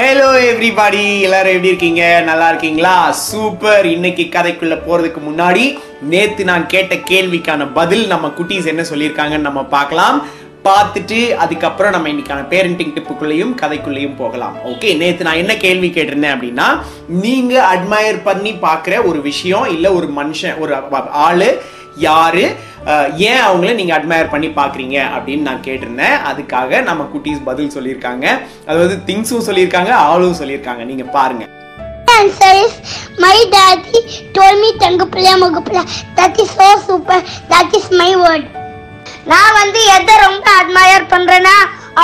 Hello 0.00 0.26
everybody 0.48 1.00
எல்லாரும் 1.26 1.54
எப்படி 1.54 1.70
இருக்கீங்க? 1.70 2.02
நல்லா 2.28 2.48
இருக்கீங்களா? 2.48 2.92
சூப்பர் 3.28 3.86
இன்னைக்கு 3.86 4.24
கதைக்குள்ள 4.34 4.74
போறதுக்கு 4.84 5.20
முன்னாடி 5.28 5.64
நேத்து 6.10 6.42
நான் 6.50 6.66
கேட்ட 6.74 6.94
கேள்விக்கான 7.10 7.66
பதில் 7.78 8.04
நம்ம 8.12 8.28
குட்டீஸ் 8.38 8.70
என்ன 8.72 8.82
சொல்லியிருக்காங்கன்னு 8.90 9.48
நம்ம 9.48 9.62
பார்க்கலாம். 9.74 10.18
பார்த்துட்டு 10.68 11.18
அதுக்கப்புறம் 11.44 11.94
நம்ம 11.94 12.10
இன்னைக்கான 12.12 12.44
பேரண்டிங் 12.52 12.94
டிப்புக்குள்ளேயும் 12.96 13.56
கதைக்குள்ளேயும் 13.62 14.16
போகலாம். 14.22 14.54
ஓகே 14.72 14.92
நேற்று 15.00 15.26
நான் 15.28 15.42
என்ன 15.42 15.56
கேள்வி 15.64 15.90
கேட்டிருந்தேன் 15.96 16.36
அப்படின்னா 16.36 16.68
நீங்கள் 17.24 17.66
அட்மயர் 17.74 18.20
பண்ணி 18.28 18.52
பார்க்குற 18.66 19.04
ஒரு 19.10 19.20
விஷயம் 19.30 19.66
இல்லை 19.74 19.92
ஒரு 19.98 20.10
மனுஷன் 20.20 20.58
ஒரு 20.58 20.74
ஆள் 21.26 21.48
யார்? 22.06 22.42
ஏன் 23.28 23.42
அவங்கள 23.46 23.70
நீங்கள் 23.78 23.96
அட்மயர் 23.98 24.32
பண்ணி 24.34 24.48
பார்க்குறீங்க 24.58 24.96
அப்படின்னு 25.16 25.48
நான் 25.48 25.64
கேட்டிருந்தேன். 25.68 26.16
அதுக்காக 26.30 26.80
நம்ம 26.88 27.06
குட்டீஸ் 27.14 27.46
பதில் 27.48 27.74
சொல்லியிருக்காங்க. 27.76 28.26
அதாவது 28.70 28.96
திங்ஸும் 29.08 29.46
சொல்லியிருக்காங்க 29.48 29.92
ஆளும் 30.10 30.40
சொல்லியிருக்காங்க. 30.42 30.84
நீங்கள் 30.92 31.14
பாருங்கள் 31.18 31.54
answer 32.20 32.52
is 32.62 32.72
my 33.24 33.36
daddy 33.54 33.98
told 34.36 34.56
me 34.62 34.70
தங்கப்பிள்ளையா 34.84 35.34
முகப்பிள்ளை 35.42 35.82
that 36.18 36.38
is 36.44 36.48
so 36.60 36.68
super. 36.86 37.18
That 37.52 37.70
is 37.78 37.86
my 38.00 38.12
word. 38.22 38.46
நான் 39.32 39.56
வந்து 39.60 39.80
எதை 39.96 40.14
ரொம்ப 40.26 40.46
அட்மயர் 40.60 41.04
பண்றேன்னா 41.12 41.56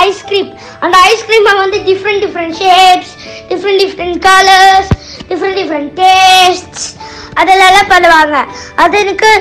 ஐஸ்கிரீம் 0.05 0.49
அந்த 0.83 0.95
ஐஸ்கிரீமை 1.11 1.53
வந்து 1.63 1.77
different 1.89 2.23
different 2.25 2.55
shapes 2.61 3.13
different 3.51 3.81
different 3.83 4.17
colours 4.27 4.91
different 5.31 5.57
different 5.61 5.91
tastes 6.01 6.85
அதெல்லாம் 7.41 7.91
பண்ணுவாங்க. 7.93 8.37
அது 8.83 8.95
எனக்கு 9.03 9.31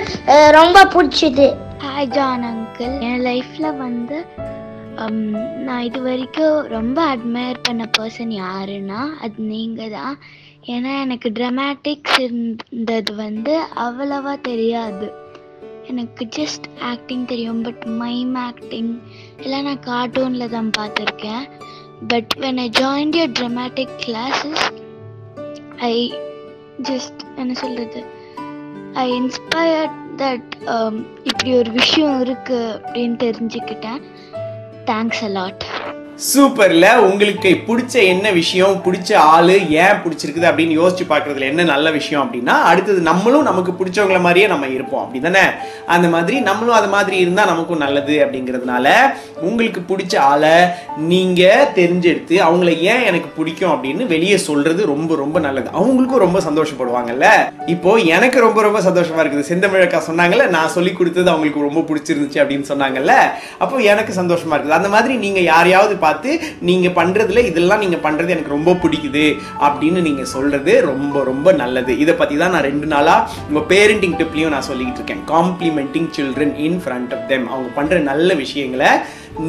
ரொம்ப 0.58 0.84
பிடிச்சது. 0.94 1.46
ஹாய் 1.84 2.10
ஜான் 2.16 2.46
அங்கிள் 2.50 2.94
என் 3.08 3.24
லைஃப்பில் 3.30 3.78
வந்து 3.84 4.18
நான் 5.66 5.84
இது 5.88 6.00
வரைக்கும் 6.06 6.56
ரொம்ப 6.74 6.98
அட்மையர் 7.12 7.64
பண்ண 7.66 7.84
பர்சன் 7.96 8.32
யாருன்னா 8.42 9.00
அது 9.24 9.36
நீங்கள் 9.52 9.94
தான் 9.98 10.16
ஏன்னா 10.74 10.92
எனக்கு 11.04 11.28
ட்ரமேட்டிக்ஸ் 11.38 12.18
இருந்தது 12.24 13.12
வந்து 13.22 13.54
அவ்வளவா 13.84 14.34
தெரியாது. 14.50 15.06
எனக்கு 15.92 16.24
ஜஸ்ட் 16.36 16.66
ஆக்டிங் 16.90 17.24
தெரியும் 17.32 17.62
பட் 17.66 17.82
மைம் 18.02 18.36
ஆக்டிங் 18.48 18.92
எல்லாம் 19.42 19.66
நான் 19.68 19.82
கார்ட்டூனில் 19.90 20.54
தான் 20.56 20.70
பார்த்துருக்கேன். 20.78 21.44
But 22.12 22.32
when 22.44 22.60
I 22.66 22.68
join 22.80 23.12
your 23.18 23.28
dramatic 23.40 23.90
classes 24.04 24.64
I 25.90 25.96
just 26.82 27.20
என்ன 27.36 27.52
சொல்கிறது 27.54 28.04
ஐ 28.94 29.12
இன்ஸ்பயர்ட் 29.12 29.98
தட் 30.16 30.50
இப்படி 31.22 31.54
ஒரு 31.54 31.70
விஷயம் 31.70 32.20
இருக்கு 32.20 32.80
அப்படின்னு 32.86 33.16
தெரிஞ்சுக்கிட்டேன். 33.26 34.02
தேங்க்ஸ் 34.84 35.22
அலாட் 35.28 35.64
சூப்பர்ல 36.22 36.96
உங்களுக்கு 36.96 37.50
பிடிச்ச 37.68 37.92
என்ன 37.92 38.30
விஷயம் 38.30 38.82
பிடிச்ச 38.84 39.14
ஆளு 39.14 39.70
ஏன் 39.70 39.96
பிடிச்சிருக்குது 40.02 40.46
அப்படின்னு 40.48 40.74
யோசிச்சு 40.80 41.04
பார்க்கறதுல 41.08 41.40
என்ன 41.40 41.62
நல்ல 41.62 41.90
விஷயம் 41.90 42.22
அப்படின்னா 42.24 42.46
அடுத்தது 42.46 43.00
நம்மளும் 43.00 43.42
நமக்கு 43.42 43.72
பிடிச்சவங்கள 43.72 44.20
மாதிரியே 44.20 44.46
நம்ம 44.46 44.66
இருப்போம். 44.66 45.02
அப்படிதானே? 45.04 45.42
அந்த 45.86 46.08
மாதிரி 46.08 46.40
நம்மளும் 46.40 46.74
அது 46.74 46.88
மாதிரி 46.88 47.16
இருந்தா 47.16 47.44
நமக்கும் 47.44 47.76
நல்லது 47.76 48.14
அப்படிங்கிறதுனால 48.24 48.92
உங்களுக்கு 49.40 49.80
பிடிச்ச 49.80 50.18
ஆளை 50.18 50.52
நீங்க 50.96 51.72
தெரிஞ்செடுத்து 51.74 52.38
அவங்கள 52.48 52.78
ஏன் 52.78 53.02
எனக்கு 53.02 53.28
பிடிக்கும் 53.28 53.72
அப்படின்னு 53.72 54.06
வெளியே 54.06 54.36
சொல்றது 54.36 54.86
ரொம்ப 54.86 55.16
ரொம்ப 55.16 55.40
நல்லது. 55.40 55.70
அவங்களுக்கும் 55.78 56.24
ரொம்ப 56.26 56.40
சந்தோஷப்படுவாங்கல்ல? 56.40 57.26
இப்போ 57.66 57.96
எனக்கு 57.96 58.40
ரொம்ப 58.40 58.62
ரொம்ப 58.62 58.80
சந்தோஷமா 58.80 59.20
இருக்குது. 59.24 59.48
செந்தமிழக்கா 59.50 60.00
சொன்னாங்கல்ல 60.08 60.48
நான் 60.48 60.68
சொல்லி 60.68 60.92
கொடுத்தது 60.92 61.30
அவங்களுக்கு 61.30 61.66
ரொம்ப 61.68 61.84
பிடிச்சிருந்துச்சு 61.88 62.42
அப்படின்னு 62.44 62.70
சொன்னாங்கல்ல 62.72 63.12
அப்போ 63.58 63.76
எனக்கு 63.76 64.22
சந்தோஷமா 64.22 64.56
இருக்குது. 64.56 64.78
அந்த 64.80 64.88
மாதிரி 64.88 65.16
நீங்க 65.16 65.40
யாரையாவது 65.40 66.02
பார்த்து 66.06 66.30
நீங்கள் 66.70 66.96
பண்ணுறதுல 66.98 67.42
இதெல்லாம் 67.50 67.82
நீங்கள் 67.84 68.04
பண்ணுறது 68.06 68.34
எனக்கு 68.36 68.54
ரொம்ப 68.56 68.76
பிடிக்குது 68.84 69.26
அப்படின்னு 69.68 70.00
நீங்கள் 70.08 70.30
சொல்கிறது 70.34 70.74
ரொம்ப 70.90 71.24
ரொம்ப 71.30 71.48
நல்லது. 71.62 71.92
இதை 72.04 72.14
பற்றி 72.20 72.36
தான் 72.42 72.54
நான் 72.56 72.66
ரெண்டு 72.70 72.88
நாளாக 72.94 73.28
உங்கள் 73.48 73.68
பேரண்டிங் 73.72 74.16
டிப்லையும் 74.20 74.54
நான் 74.56 74.68
சொல்லிக்கிட்டு 74.70 75.00
இருக்கேன். 75.00 75.24
Complimenting 75.34 76.08
children 76.18 76.54
in 76.66 76.80
front 76.84 77.12
of 77.16 77.28
them 77.32 77.46
அவங்க 77.52 77.70
பண்ணுற 77.78 78.02
நல்ல 78.10 78.34
விஷயங்களை 78.42 78.90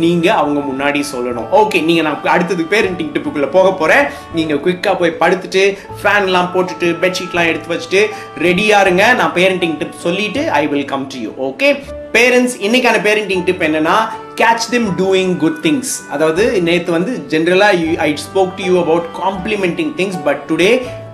நீங்க 0.04 0.28
அவங்க 0.34 0.60
முன்னாடி 0.70 1.02
சொல்லணும். 1.14 1.48
ஓகே 1.62 1.84
நீங்க 1.88 2.02
நான் 2.02 2.30
அடுத்தது 2.36 2.64
பேரண்டிங் 2.74 3.12
டிப்புக்குள்ள 3.16 3.50
போக 3.58 3.72
போறேன். 3.72 4.06
நீங்க 4.38 4.56
குயிக்கா 4.66 4.94
போய் 5.02 5.20
படுத்துட்டு 5.22 5.64
ஃபேன்லாம் 6.02 6.52
போட்டுட்டு 6.56 6.90
பெட்ஷீட்லாம் 7.04 7.50
எடுத்து 7.52 7.74
வச்சுட்டு 7.74 8.02
ரெடியா 8.48 8.80
இருங்க. 8.88 9.14
நான் 9.22 9.36
பேரண்டிங் 9.40 9.78
டிப் 9.78 10.02
சொல்லிட்டு 10.06 10.44
I 10.62 10.64
will 10.74 10.92
come 10.94 11.08
to 11.14 11.20
you 11.26 11.32
okay 11.50 11.70
parents 12.18 12.58
இன்னைக்கான 12.66 12.98
பேரண்டிங் 13.08 13.44
டிப் 13.48 13.66
என்னன்னா 13.68 13.96
catch 14.42 14.70
them 14.74 14.88
doing 15.00 15.34
good 15.44 15.60
things 15.66 15.94
அதாவது 16.16 16.44
நேற்று 16.68 16.92
வந்து 16.98 17.12
ஜென்ரலாக 17.34 17.96
I 18.08 18.10
spoke 18.28 18.54
to 18.58 18.64
you 18.70 18.76
about 18.84 19.08
complimenting 19.24 19.92
things 20.00 20.20
but 20.24 20.42
today 20.52 20.70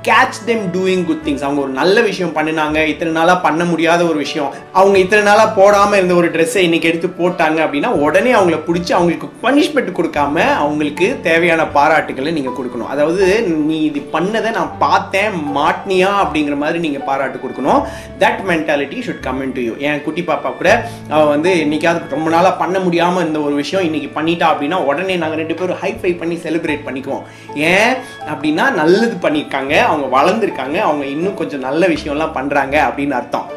catch 0.08 0.38
them 0.46 0.64
doing 0.76 1.04
good 1.08 1.24
things 1.26 1.44
அவங்க 1.46 1.60
ஒரு 1.64 1.74
நல்ல 1.80 1.98
விஷயம் 2.08 2.32
பண்ணினாங்க. 2.36 2.78
இத்தனை 2.92 3.12
நாளாக 3.18 3.38
பண்ண 3.44 3.64
முடியாத 3.72 4.02
ஒரு 4.12 4.18
விஷயம். 4.24 4.54
அவங்க 4.80 4.96
இத்தனை 5.02 5.24
நாளாக 5.28 5.50
போடாமல் 5.58 5.98
இருந்த 6.00 6.14
ஒரு 6.22 6.28
ட்ரெஸ்ஸை 6.36 6.62
இன்னைக்கு 6.68 6.90
எடுத்து 6.92 7.10
போட்டாங்க 7.20 7.60
அப்படின்னா 7.66 7.90
உடனே 8.06 8.32
அவங்கள 8.38 8.58
பிடிச்சி 8.68 8.92
அவங்களுக்கு 8.98 9.28
பனிஷ்மெண்ட் 9.44 9.92
கொடுக்காம 9.98 10.46
அவங்களுக்கு 10.62 11.08
தேவையான 11.28 11.66
பாராட்டுகளை 11.76 12.32
நீங்கள் 12.38 12.56
கொடுக்கணும். 12.60 12.90
அதாவது 12.94 13.28
நீ 13.68 13.78
இது 13.90 14.02
பண்ணதை 14.16 14.52
நான் 14.58 14.74
பார்த்தேன் 14.86 15.36
மாட்னியா 15.58 16.10
அப்படிங்கிற 16.24 16.58
மாதிரி 16.64 16.82
நீங்கள் 16.86 17.06
பாராட்டு 17.10 17.44
கொடுக்கணும். 17.44 17.84
That 18.24 18.42
mentality 18.50 19.04
should 19.10 19.24
come 19.28 19.46
to 19.60 19.68
you 19.68 19.76
என் 19.90 20.04
குட்டி 20.08 20.26
பாப்பா 20.32 20.52
கூட 20.62 20.72
அவள் 21.14 21.32
வந்து 21.36 21.54
இன்னைக்காவது 21.66 22.14
ரொம்ப 22.16 22.28
நாளாக 22.38 22.56
பண்ண 22.64 22.80
முடியாமல் 22.88 23.24
இருந்த 23.26 23.42
ஒரு 23.50 23.56
விஷயம் 23.62 23.88
இன்னைக்கு 23.90 24.12
பண்ணிட்டா 24.18 24.50
அப்படின்னா 24.54 24.82
உடனே 24.90 25.20
நாங்கள் 25.26 25.42
ரெண்டு 25.44 25.60
பேரும் 25.62 25.82
ஹைஃபை 25.86 26.14
பண்ணி 26.24 26.38
செலிப்ரேட் 26.48 26.86
பண்ணிக்குவோம். 26.90 27.24
ஏன் 27.72 27.96
அப்படின்னா 28.32 28.68
நல்லது 28.82 29.16
பண்ணியிருக்காங்க. 29.28 29.78
அவங்க 29.91 30.22
வளர்ந்துருக்காங்க 30.22 30.78
அவங்க 30.78 31.06
இன்னும் 31.06 31.34
கொஞ்சம் 31.34 31.59
நல்ல 31.59 31.88
விஷயம்லாம் 31.88 32.34
பண்றாங்க 32.34 32.91
அப்படின்னு 32.91 33.12
அர்த்தம். 33.12 33.50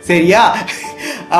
சரியா? 0.00 0.56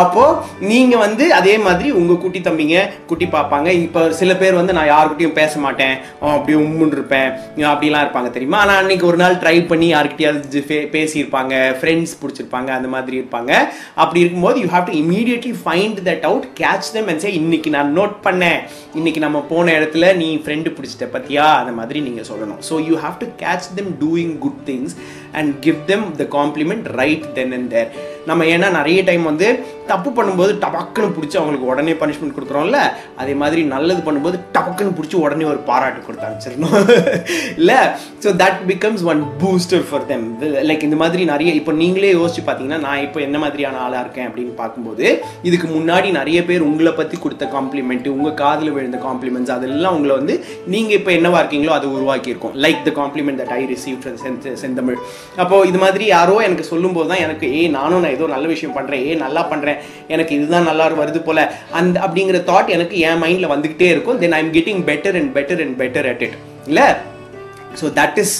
அப்போது 0.01 0.67
நீங்கள் 0.73 1.03
வந்து 1.05 1.25
அதே 1.39 1.55
மாதிரி 1.69 1.89
உங்கள் 2.01 2.21
குட்டி 2.25 2.43
தம்பிங்க 2.49 2.79
குட்டி 3.13 3.29
பார்ப்பாங்க 3.37 3.69
இப்போ 3.85 4.03
சில 4.21 4.35
பேர் 4.43 4.61
வந்து 4.61 4.77
நான் 4.79 4.93
யாருக்கிட்டையும் 4.95 5.39
பேச 5.41 5.53
மாட்டேன். 5.67 5.97
அப்படி 6.35 6.49
அப்படியே 6.49 6.59
உம்முன்னு 6.67 6.97
இருப்பேன். 6.97 7.31
அப்படிலாம் 7.71 8.05
இருப்பாங்க 8.05 8.31
தெரியுமா? 8.35 8.59
ஆனால் 8.65 8.79
அன்னைக்கு 8.83 9.05
ஒரு 9.11 9.19
நாள் 9.23 9.39
ட்ரை 9.43 9.57
பண்ணி 9.71 9.87
யாருக்கிட்டையாவது 9.95 10.63
பேசியிருப்பாங்க. 10.95 11.55
ஃப்ரெண்ட்ஸ் 11.81 12.15
பிடிச்சிருப்பாங்க. 12.21 12.71
அந்த 12.79 12.89
மாதிரி 12.95 13.17
இருப்பாங்க. 13.21 13.53
அப்படி 14.03 14.23
இருக்கும்போது 14.25 14.61
you 14.63 14.69
have 14.75 14.87
to 14.91 14.95
immediately 15.03 15.55
find 15.65 15.99
that 16.09 16.27
out 16.31 16.47
catch 16.63 16.91
them 16.97 17.11
and 17.13 17.23
say 17.25 17.33
இன்னைக்கு 17.41 17.71
நான் 17.77 17.93
நோட் 17.99 18.17
பண்ணேன். 18.27 18.61
இன்னைக்கு 18.99 19.21
நம்ம 19.27 19.39
போன 19.53 19.73
இடத்துல 19.79 20.05
நீ 20.23 20.29
ஃப்ரெண்டு 20.45 20.75
பிடிச்சிட்ட 20.77 21.09
பத்தியா? 21.17 21.47
அந்த 21.61 21.73
மாதிரி 21.81 21.99
நீங்கள் 22.09 22.29
சொல்லணும். 22.31 22.61
So 22.69 22.77
you 22.89 22.97
have 23.05 23.17
to 23.25 23.29
catch 23.45 23.69
them 23.81 23.93
doing 24.05 24.35
good 24.45 24.63
things 24.71 24.97
and 25.41 25.53
give 25.67 25.81
them 25.93 26.07
the 26.23 26.27
compliment 26.39 26.89
right 27.03 27.27
then 27.39 27.55
and 27.59 27.71
there 27.75 27.91
நம்ம 28.31 28.45
ஏன்னா 28.55 28.69
நிறைய 28.79 29.01
டைம் 29.09 29.25
வந்து 29.31 29.47
தப்பு 29.91 30.11
பண்ணும்போது 30.17 30.53
டபக்குன்னு 30.63 31.15
பிடிச்சி 31.17 31.37
அவங்களுக்கு 31.41 31.69
உடனே 31.71 31.93
பனிஷ்மெண்ட் 32.01 32.37
கொடுக்குறோம்ல 32.37 32.79
அதே 33.21 33.35
மாதிரி 33.43 33.61
நல்லது 33.75 34.01
பண்ணும்போது 34.07 34.37
டபக்குன்னு 34.57 34.97
பிடிச்சி 34.99 35.17
உடனே 35.25 35.45
ஒரு 35.53 35.61
பாராட்டு 35.69 36.01
கொடுத்து 36.07 36.27
அனுப்பிச்சிடணும். 36.29 36.75
இல்லை? 37.61 37.79
So 38.25 38.29
that 38.43 38.59
becomes 38.71 39.05
one 39.13 39.21
booster 39.41 39.85
for 39.89 40.07
them 40.11 40.27
like 40.69 40.87
இந்த 40.89 40.99
மாதிரி 41.03 41.23
நிறைய 41.33 41.53
இப்போ 41.61 41.73
நீங்களே 41.83 42.13
யோசிச்சு 42.19 42.45
பார்த்தீங்கன்னா 42.49 42.81
நான் 42.87 43.05
இப்போ 43.07 43.21
என்ன 43.27 43.39
மாதிரியான 43.45 43.81
ஆளாக 43.87 44.03
இருக்கேன் 44.05 44.29
அப்படின்னு 44.29 44.55
பார்க்கும்போது 44.61 45.07
இதுக்கு 45.49 45.69
முன்னாடி 45.77 46.11
நிறைய 46.19 46.39
பேர் 46.45 46.67
உங்களை 46.69 46.93
பற்றி 46.93 47.19
கொடுத்த 47.25 47.47
காம்ப்ளிமெண்ட் 47.57 48.09
உங்கள் 48.17 48.37
காதில் 48.43 48.75
விழுந்த 48.77 49.01
காம்ப்ளிமெண்ட்ஸ் 49.07 49.55
அதெல்லாம் 49.57 49.97
உங்களை 49.99 50.15
வந்து 50.21 50.37
நீங்கள் 50.75 50.99
இப்போ 50.99 51.13
என்னவா 51.19 51.41
இருக்கீங்களோ 51.43 51.75
அதை 51.79 51.89
உருவாக்கியிருக்கோம். 51.97 52.55
Like 52.65 52.81
the 52.89 52.93
compliment 53.01 53.41
that 53.43 53.55
I 53.59 53.63
receive 53.73 53.99
Senthamizh 54.65 54.99
அப்போ 55.37 55.57
இது 55.71 55.79
மாதிரி 55.79 56.05
யாரோ 56.17 56.37
எனக்கு 56.49 56.65
சொல்லும்போது 56.73 57.11
தான் 57.13 57.25
எனக்கு 57.27 57.47
ஏ 57.59 57.63
நானும் 57.79 58.03
நான் 58.05 58.17
ஏதோ 58.19 58.29
நல்ல 58.35 58.47
விஷயம் 58.55 58.77
பண்ணுறேன் 58.77 59.03
ஏ 59.09 59.15
நல்லா 59.25 59.45
பண்ணுறேன் 59.53 59.81
எனக்கு 60.15 60.33
இதுதான் 60.39 60.69
நல்லா 60.71 60.85
வருது 61.01 61.21
போல. 61.29 61.41
அந்த 61.81 61.97
அப்படிங்கிற 62.07 62.39
தாட் 62.51 62.75
எனக்கு 62.77 62.97
என் 63.09 63.21
மைண்டில் 63.25 63.53
வந்துக்கிட்டே 63.55 63.89
இருக்கும். 63.95 64.21
Then 64.25 64.37
I 64.39 64.43
am 64.45 64.55
getting 64.59 64.85
better 64.91 65.19
and 65.21 65.33
better 65.39 65.63
and 65.65 65.77
better 65.83 66.09
at 66.13 66.23
it 66.27 66.37
இல்லை? 66.71 66.87
So 67.81 67.89
that 68.01 68.19
is 68.25 68.37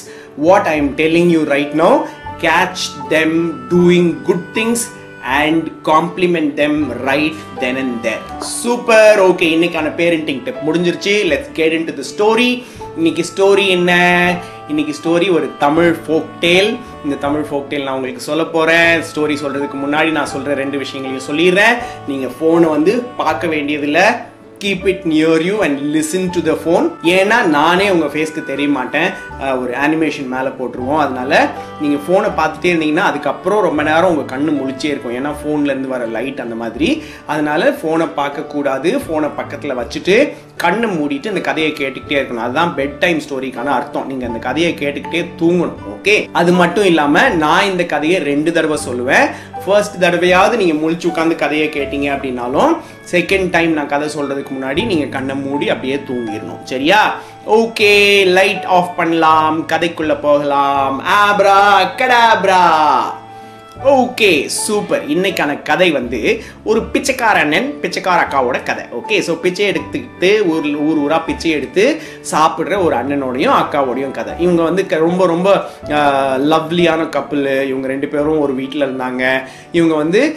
what 0.47 0.69
I 0.73 0.77
am 0.83 0.93
telling 1.03 1.31
you 1.37 1.43
right 1.55 1.75
no 1.83 1.91
catch 2.47 2.85
them 3.17 3.37
doing 3.73 4.11
good 4.29 4.47
things 4.59 4.85
and 5.39 5.65
compliment 5.91 6.53
them 6.63 6.79
right 7.09 7.41
then 7.63 7.79
and 7.83 7.97
there 8.07 8.23
super 8.61 9.19
okay 9.29 9.49
இன்னைக்கான 9.57 9.89
parenting 10.03 10.43
tip 10.47 10.63
முடிஞ்சிருச்சு. 10.69 11.15
Let's 11.33 11.57
get 11.61 11.77
into 11.91 11.95
the 12.01 12.05
story 12.13 12.51
இன்னைக்கு 12.99 13.25
story 13.33 13.67
என்ன? 13.79 13.93
இன்னைக்கு 14.73 14.95
story 15.01 15.29
ஒரு 15.39 15.47
Tamil 15.65 15.93
folk 16.05 16.31
Dale 16.45 16.71
இந்த 17.05 17.17
தமிழ் 17.25 17.45
ஃபோக்டேல் 17.49 17.85
நான் 17.87 17.97
உங்களுக்கு 17.99 18.23
சொல்ல 18.29 18.45
போகிறேன் 18.45 19.03
ஸ்டோரி 19.09 19.35
சொல்கிறதுக்கு 19.43 19.77
முன்னாடி 19.83 20.11
நான் 20.17 20.31
சொல்கிற 20.33 20.55
ரெண்டு 20.55 20.79
விஷயங்களையும் 20.79 21.29
சொல்லிடுறேன். 21.29 21.77
நீங்கள் 22.11 22.33
ஃபோனை 22.37 22.69
வந்து 22.77 22.93
பார்க்க 23.21 23.47
வேண்டியதில்லை. 23.47 24.07
Keep 24.65 24.85
it 24.93 25.07
near 25.13 25.43
you 25.49 25.57
and 25.67 25.79
listen 25.95 26.29
to 26.37 26.41
the 26.51 26.55
phone 26.63 26.87
ஏன்னா 27.17 27.39
நானே 27.59 27.87
உங்கள் 27.95 28.13
ஃபேஸ்க்கு 28.15 28.43
தெரிய 28.51 28.71
மாட்டேன் 28.79 29.09
ஒரு 29.63 29.73
அனிமேஷன் 29.85 30.31
மேலே 30.35 30.51
போட்டுருவோம். 30.59 31.03
அதனால 31.05 31.33
நீங்கள் 31.83 32.03
ஃபோனை 32.05 32.31
பார்த்துட்டே 32.41 32.71
இருந்தீங்கன்னா 32.73 33.07
அதுக்கப்புறம் 33.11 33.65
ரொம்ப 33.69 33.83
நேரம் 33.91 34.11
உங்கள் 34.13 34.31
கண்ணு 34.33 34.53
முழிச்சே 34.59 34.91
இருக்கும். 34.93 35.17
ஏன்னா 35.19 35.33
ஃபோன்லேருந்து 35.41 35.95
வர 35.95 36.07
லைட் 36.17 36.45
அந்த 36.45 36.59
மாதிரி. 36.63 36.91
அதனால 37.33 37.71
ஃபோனை 37.81 38.09
பார்க்கக்கூடாது 38.21 38.91
ஃபோனை 39.05 39.31
பக்கத்தில் 39.41 39.79
வச்சுட்டு 39.81 40.17
கண்ணை 40.65 40.89
மூடிட்டு 40.95 41.33
இந்த 41.33 41.43
கதையை 41.49 41.73
கேட்டுக்கிட்டே 41.81 42.17
இருக்கணும். 42.19 42.45
அதுதான் 42.47 42.73
பெட் 42.79 42.97
டைம் 43.03 43.19
ஸ்டோரிக்கான 43.25 43.73
அர்த்தம். 43.79 44.09
நீங்கள் 44.11 44.29
அந்த 44.31 44.41
கதையை 44.47 44.71
கேட்டுக்கிட்டே 44.81 45.23
தூங்கணும். 45.43 45.83
ஓகே 45.95 46.17
அது 46.41 46.53
மட்டும் 46.63 46.89
இல்லாமல் 46.93 47.37
நான் 47.45 47.69
இந்த 47.73 47.85
கதையை 47.93 48.19
ரெண்டு 48.31 48.51
தடவை 48.57 48.79
சொல்லுவேன். 48.89 49.29
ஃபர்ஸ்ட் 49.69 49.97
தடவையாவது 50.05 50.57
நீங்கள் 50.61 50.81
முழிச்சு 50.83 51.09
உட்காந்து 51.11 51.35
கதையை 51.45 51.69
கேட்டீங்க 51.69 52.09
அப்படின்னாலும் 52.17 52.73
செகண்ட் 53.13 53.51
டைம் 53.57 53.73
நான் 53.79 53.93
கதை 53.93 54.09
சொல்றதுக்கு 54.17 54.53
முன்னாடி 54.57 54.83
நீங்கள் 54.93 55.15
கண்ணை 55.17 55.35
மூடி 55.45 55.69
அப்படியே 55.75 55.97
தூங்கிடணும். 56.09 56.63
சரியா? 56.65 57.01
ஓகே 57.61 57.93
லைட் 58.39 58.67
ஆஃப் 58.79 58.93
பண்ணலாம். 58.97 59.57
கதைக்குள்ளே 59.69 60.17
போகலாம். 60.27 60.99
ஆப்ரா 61.23 61.61
கடாப்ரா 62.01 62.63
ஓகே 63.85 64.47
சூப்பர் 64.47 65.09
இன்னைக்கான 65.09 65.63
கதை 65.63 65.91
வந்து 65.91 66.43
ஒரு 66.65 66.83
பிச்சைக்கார 66.83 67.39
அண்ணன் 67.39 67.81
பிச்சைக்கார 67.81 68.21
அக்காவோட 68.23 68.63
கதை. 68.63 68.85
ஓகே 68.85 69.21
ஸோ 69.21 69.41
பிச்சை 69.41 69.71
எடுத்துக்கிட்டு 69.71 70.47
ஊர் 70.47 70.77
ஊர் 70.77 70.97
ஊராக 70.97 71.25
பிச்சை 71.25 71.51
எடுத்து 71.51 72.01
சாப்பிட்ற 72.31 72.85
ஒரு 72.85 72.97
அண்ணனோடையும் 72.97 73.55
அக்காவோடையும் 73.63 74.11
கதை. 74.11 74.33
இவங்க 74.39 74.63
வந்து 74.63 74.87
க- 74.87 74.97
ரொம்ப 74.97 75.27
ரொம்ப 75.27 75.65
லவ்லியான 76.53 77.03
கப்புள் 77.09 77.63
இவங்க 77.67 77.87
ரெண்டு 77.87 78.09
பேரும் 78.09 78.41
ஒரு 78.41 78.55
வீட்டில் 78.55 78.83
இருந்தாங்க. 78.83 79.43
இவங்க 79.73 79.95
வந்து 79.95 80.37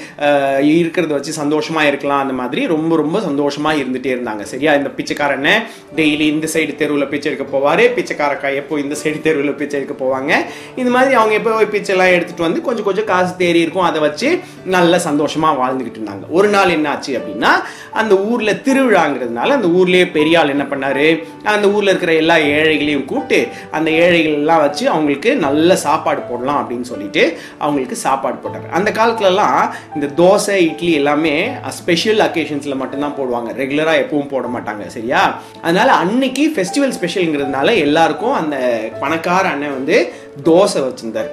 இருக்கிறத 0.60 1.08
வச்சு 1.08 1.32
சந்தோஷமாக 1.32 1.88
இருக்கலாம். 1.88 2.22
அந்த 2.22 2.34
மாதிரி 2.34 2.68
ரொம்ப 2.68 2.96
ரொம்ப 2.96 3.22
சந்தோஷமாக 3.22 3.78
இருந்துகிட்டே 3.78 4.16
இருந்தாங்க. 4.18 4.42
சரியா? 4.42 4.74
இந்த 4.74 4.90
பிச்சைக்காரனை 4.90 5.52
டெய்லி 5.96 6.20
இந்த 6.20 6.48
சைடு 6.54 6.76
தெருவில் 6.76 7.08
பிச்சை 7.08 7.32
எடுக்க 7.32 7.58
போவார். 7.58 7.94
பிச்சைக்கார 7.94 8.34
அக்கா 8.34 8.48
எப்போ 8.48 8.80
இந்த 8.80 8.96
சைடு 9.04 9.22
தெருவில் 9.22 9.54
பிச்சை 9.54 9.82
எடுக்க 9.82 10.06
போவாங்க. 10.06 10.32
இந்த 10.78 10.92
மாதிரி 10.92 11.14
அவங்க 11.14 11.34
எப்போ 11.34 11.52
போய் 11.52 11.82
பிச்சைலாம் 11.82 12.20
எடுத்துகிட்டு 12.20 12.42
வந்து 12.42 12.62
கொஞ்சம் 12.62 12.84
கொஞ்சம் 12.84 13.06
காசு 13.06 13.30
தேறி 13.38 13.60
இருக்கும் 13.62 13.84
அதை 13.84 14.02
வச்சு 14.02 14.40
நல்ல 14.66 15.00
சந்தோஷமாக 15.00 15.62
வாழ்ந்துக்கிட்டு 15.62 16.00
இருந்தாங்க. 16.02 16.26
ஒரு 16.30 16.48
நாள் 16.48 16.70
என்ன 16.70 16.90
ஆச்சு 16.90 17.12
அப்படின்னா 17.20 17.52
அந்த 17.92 18.16
ஊரில் 18.16 18.62
திருவிழாங்கிறதுனால 18.66 19.50
அந்த 19.58 19.68
ஊர்லேயே 19.68 20.06
பெரியாள் 20.18 20.50
என்ன 20.50 20.64
பண்ணார்? 20.64 21.24
அந்த 21.44 21.70
ஊரில் 21.70 21.88
இருக்கிற 21.88 22.14
எல்லா 22.14 22.36
ஏழைகளையும் 22.36 23.06
கூப்பிட்டு 23.06 23.48
அந்த 23.72 23.92
ஏழைகள் 23.92 24.34
எல்லாம் 24.34 24.60
வச்சு 24.60 24.90
அவங்களுக்கு 24.90 25.36
நல்ல 25.36 25.76
சாப்பாடு 25.76 26.22
போடலாம் 26.22 26.60
அப்படின்னு 26.62 26.82
சொல்லிட்டு 26.82 27.38
அவங்களுக்கு 27.58 27.96
சாப்பாடு 27.96 28.38
போட்டாங்க. 28.44 28.70
அந்த 28.70 28.92
காலத்துலலாம் 28.92 29.70
இந்த 29.96 30.10
தோசை 30.24 30.58
இட்லி 30.70 30.92
எல்லாமே 30.92 31.52
ஸ்பெஷல் 31.70 32.18
அக்கேஷன்ஸில் 32.18 32.76
மட்டும்தான் 32.76 33.18
போடுவாங்க. 33.20 33.50
ரெகுலராக 33.62 34.02
எப்பவும் 34.04 34.28
போட 34.28 34.48
மாட்டாங்க 34.48 34.88
சரியா? 34.88 35.42
அதனால் 35.62 35.88
அன்னைக்கு 35.88 36.54
ஃபெஸ்டிவல் 36.56 36.94
ஸ்பெஷலுங்கிறதுனால 37.00 37.78
எல்லாருக்கும் 37.78 38.34
அந்த 38.34 38.58
பணக்கார 39.00 39.48
அண்ணன் 39.50 39.78
வந்து 39.80 40.14
தோசை 40.46 40.80
வச்சுருந்தாரு. 40.88 41.32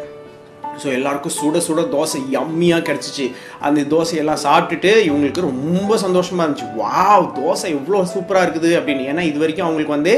ஸோ 0.83 0.89
எல்லாருக்கும் 0.99 1.37
சுட 1.39 1.63
சுட 1.67 1.83
தோசை 1.97 2.21
யம்மியாக 2.37 2.87
கிடச்சிச்சு. 2.89 3.27
அந்த 3.67 3.81
தோசையெல்லாம் 3.95 4.43
சாப்பிட்டுட்டு 4.47 4.93
இவங்களுக்கு 5.09 5.49
ரொம்ப 5.51 5.99
சந்தோஷமாக 6.07 6.47
இருந்துச்சு. 6.47 6.71
வா 6.81 7.05
தோசை 7.41 7.69
எவ்வளோ 7.79 8.03
சூப்பராக 8.15 8.47
இருக்குது 8.47 8.73
அப்படின்னு. 8.81 9.05
ஏன்னா 9.13 9.25
இது 9.31 9.39
வரைக்கும் 9.45 9.69
அவங்களுக்கு 9.69 9.97
வந்து 9.99 10.15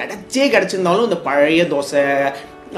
கிடச்சே 0.00 0.46
கிடச்சிருந்தாலும் 0.56 1.08
இந்த 1.10 1.20
பழைய 1.28 1.64
தோசை 1.74 2.02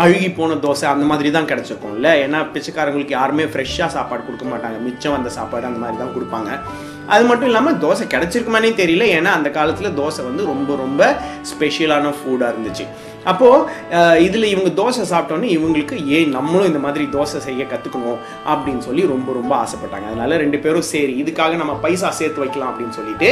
அழுகி 0.04 0.28
போன 0.38 0.56
தோசை 0.64 0.86
அந்த 0.94 1.04
மாதிரி 1.10 1.28
தான் 1.34 1.48
கிடச்சிருக்கும்ல. 1.50 2.08
ஏன்னா 2.24 2.38
பிச்சைக்காரங்களுக்கு 2.54 3.14
யாருமே 3.16 3.44
ஃப்ரெஷ்ஷாக 3.52 3.90
சாப்பாடு 3.94 4.26
கொடுக்க 4.26 4.44
மாட்டாங்க. 4.50 4.78
மிச்சம் 4.86 5.14
வந்த 5.14 5.30
சாப்பாடு 5.36 5.68
அந்த 5.68 5.80
மாதிரி 5.82 5.98
தான் 6.02 6.14
கொடுப்பாங்க. 6.16 6.50
அது 7.14 7.24
மட்டும் 7.28 7.48
இல்லாமல் 7.50 7.78
தோசை 7.84 8.04
கிடச்சிருக்குமானே 8.14 8.70
தெரியல. 8.82 9.04
ஏன்னா 9.18 9.30
அந்த 9.38 9.50
காலத்தில் 9.58 9.96
தோசை 10.00 10.22
வந்து 10.28 10.44
ரொம்ப 10.52 10.76
ரொம்ப 10.84 11.02
ஸ்பெஷலான 11.50 12.12
ஃபுட்டாக 12.18 12.52
இருந்துச்சு. 12.54 12.86
அப்போது 13.32 14.22
இதில் 14.26 14.46
இவங்க 14.54 14.70
தோசை 14.80 15.04
சாப்பிட்டோன்னே 15.12 15.48
இவங்களுக்கு 15.56 15.96
ஏன் 16.16 16.34
நம்மளும் 16.36 16.68
இந்த 16.70 16.80
மாதிரி 16.86 17.04
தோசை 17.16 17.38
செய்ய 17.46 17.62
கற்றுக்கணும் 17.72 18.18
அப்படின்னு 18.52 18.82
சொல்லி 18.88 19.02
ரொம்ப 19.14 19.28
ரொம்ப 19.38 19.52
ஆசைப்பட்டாங்க. 19.62 20.06
அதனால 20.10 20.36
ரெண்டு 20.44 20.60
பேரும் 20.64 20.86
சரி 20.92 21.14
இதுக்காக 21.22 21.56
நம்ம 21.62 21.74
பைசா 21.84 22.10
சேர்த்து 22.20 22.42
வைக்கலாம் 22.44 22.70
அப்படின்னு 22.72 22.96
சொல்லிட்டு 22.98 23.28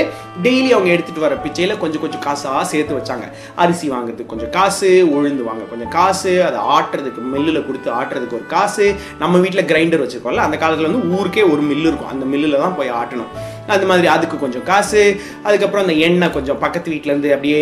டெய்லி 0.46 0.70
அவங்க 0.76 0.90
எடுத்துகிட்டு 0.94 1.26
வர 1.26 1.36
பிச்சையில் 1.46 1.80
கொஞ்சம் 1.84 2.04
கொஞ்சம் 2.04 2.24
காசாக 2.26 2.64
சேர்த்து 2.72 2.98
வச்சாங்க. 2.98 3.26
அரிசி 3.64 3.86
வாங்குறதுக்கு 3.94 4.32
கொஞ்சம் 4.34 4.52
காசு 4.58 4.90
உழுந்து 5.16 5.42
வாங்க 5.50 5.64
கொஞ்சம் 5.72 5.92
காசு 5.98 6.34
அதை 6.48 6.60
ஆட்டுறதுக்கு 6.76 7.22
மில்லில் 7.34 7.66
கொடுத்து 7.68 7.90
ஆட்டுறதுக்கு 8.00 8.38
ஒரு 8.40 8.46
காசு. 8.56 8.86
நம்ம 9.22 9.38
வீட்டில் 9.44 9.68
கிரைண்டர் 9.72 10.04
வச்சுருக்கோம்ல 10.04 10.46
அந்த 10.48 10.58
காலத்தில் 10.62 10.90
வந்து 10.90 11.12
ஊருக்கே 11.18 11.44
ஒரு 11.54 11.64
மில்லு 11.70 11.88
இருக்கும். 11.90 12.12
அந்த 12.14 12.24
மில்லில் 12.32 12.62
தான் 12.64 12.78
போய் 12.78 12.96
ஆட்டணும். 13.00 13.32
அந்த 13.74 13.84
மாதிரி 13.90 14.06
அதுக்கு 14.14 14.36
கொஞ்சம் 14.42 14.64
காசு. 14.70 15.02
அதுக்கப்புறம் 15.46 15.84
அந்த 15.84 15.94
எண்ணெய் 16.06 16.32
கொஞ்சம் 16.34 16.58
பக்கத்து 16.64 16.88
வீட்டிலேருந்து 16.94 17.30
அப்படியே 17.34 17.60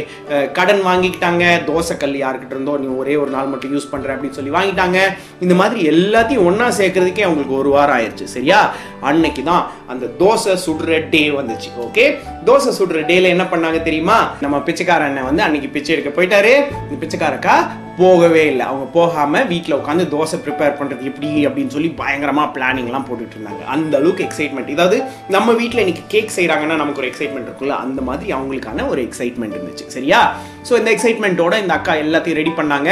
கடன் 0.58 0.82
வாங்கிக்கிட்டாங்க 0.88 1.44
தோசை 1.68 1.94
கல் 2.02 2.16
யார்கிட்ட 2.24 2.54
இருந்தோ 2.56 2.76
நீ 2.82 2.88
ஒரே 3.00 3.16
ஒரு 3.22 3.30
நாள் 3.36 3.50
மட்டும் 3.52 3.72
யூஸ் 3.74 3.90
பண்ணுற 3.92 4.14
அப்படின்னு 4.14 4.38
சொல்லி 4.38 4.52
வாங்கிட்டாங்க. 4.58 4.98
இந்த 5.40 5.54
மாதிரி 5.60 5.80
எல்லாத்தையும் 5.92 6.46
ஒன்றா 6.48 6.68
சேர்க்கறதுக்கே 6.80 7.26
அவங்களுக்கு 7.28 7.58
ஒரு 7.60 7.70
வாரம் 7.76 7.96
ஆயிடுச்சு 7.98 8.24
சரியா? 8.36 8.60
அன்னைக்கு 9.00 9.42
தான் 9.42 9.64
அந்த 9.92 10.06
தோசை 10.20 10.56
சுடுற 10.66 11.08
டே 11.14 11.22
வந்துச்சு. 11.38 11.70
ஓகே 11.86 12.04
தோசை 12.48 12.72
சுடுற 12.78 12.98
டேல 13.10 13.32
என்ன 13.34 13.46
பண்ணாங்க 13.52 13.82
தெரியுமா? 13.82 14.18
நம்ம 14.40 14.58
பிச்சைக்கார 14.68 15.04
அண்ணன் 15.08 15.28
வந்து 15.30 15.42
அன்னைக்கு 15.42 15.68
பிச்சை 15.68 15.94
எடுக்க 15.96 16.10
போயிட்டாரு. 16.18 16.54
இந்த 16.90 16.98
பிச்சைக்காரக்கா 17.02 17.56
போகவே 18.00 18.42
இல்லை. 18.50 18.64
அவங்க 18.70 18.84
போகாமல் 18.96 19.48
வீட்டில் 19.50 19.76
உட்காந்து 19.78 20.04
தோசை 20.12 20.36
ப்ரிப்பேர் 20.44 20.76
பண்ணுறது 20.78 21.08
எப்படி 21.10 21.30
அப்படின்னு 21.48 21.74
சொல்லி 21.74 21.90
பயங்கரமாக 22.00 22.52
பிளானிங்லாம் 22.54 23.06
போட்டுட்டு 23.08 23.36
இருந்தாங்க. 23.36 23.62
அந்த 23.74 23.92
அளவுக்கு 24.00 24.24
எக்ஸைட்மெண்ட் 24.26 24.70
இதாவது 24.74 24.98
நம்ம 25.34 25.52
வீட்டில் 25.60 25.82
இன்றைக்கி 25.84 26.04
கேக் 26.14 26.36
செய்கிறாங்கன்னா 26.36 26.78
நமக்கு 26.82 27.02
ஒரு 27.02 27.10
எக்ஸைட்மெண்ட் 27.10 27.48
இருக்குல்ல 27.48 27.76
அந்த 27.86 28.02
மாதிரி 28.08 28.30
அவங்களுக்கான 28.36 28.86
ஒரு 28.92 29.02
எக்ஸைட்மெண்ட் 29.08 29.56
இருந்துச்சு. 29.58 29.86
சரியா? 29.96 30.20
ஸோ 30.68 30.72
இந்த 30.80 30.90
எக்ஸைட்மெண்ட்டோட 30.94 31.54
இந்த 31.62 31.74
அக்கா 31.78 31.92
எல்லாத்தையும் 32.04 32.40
ரெடி 32.40 32.54
பண்ணாங்க. 32.60 32.90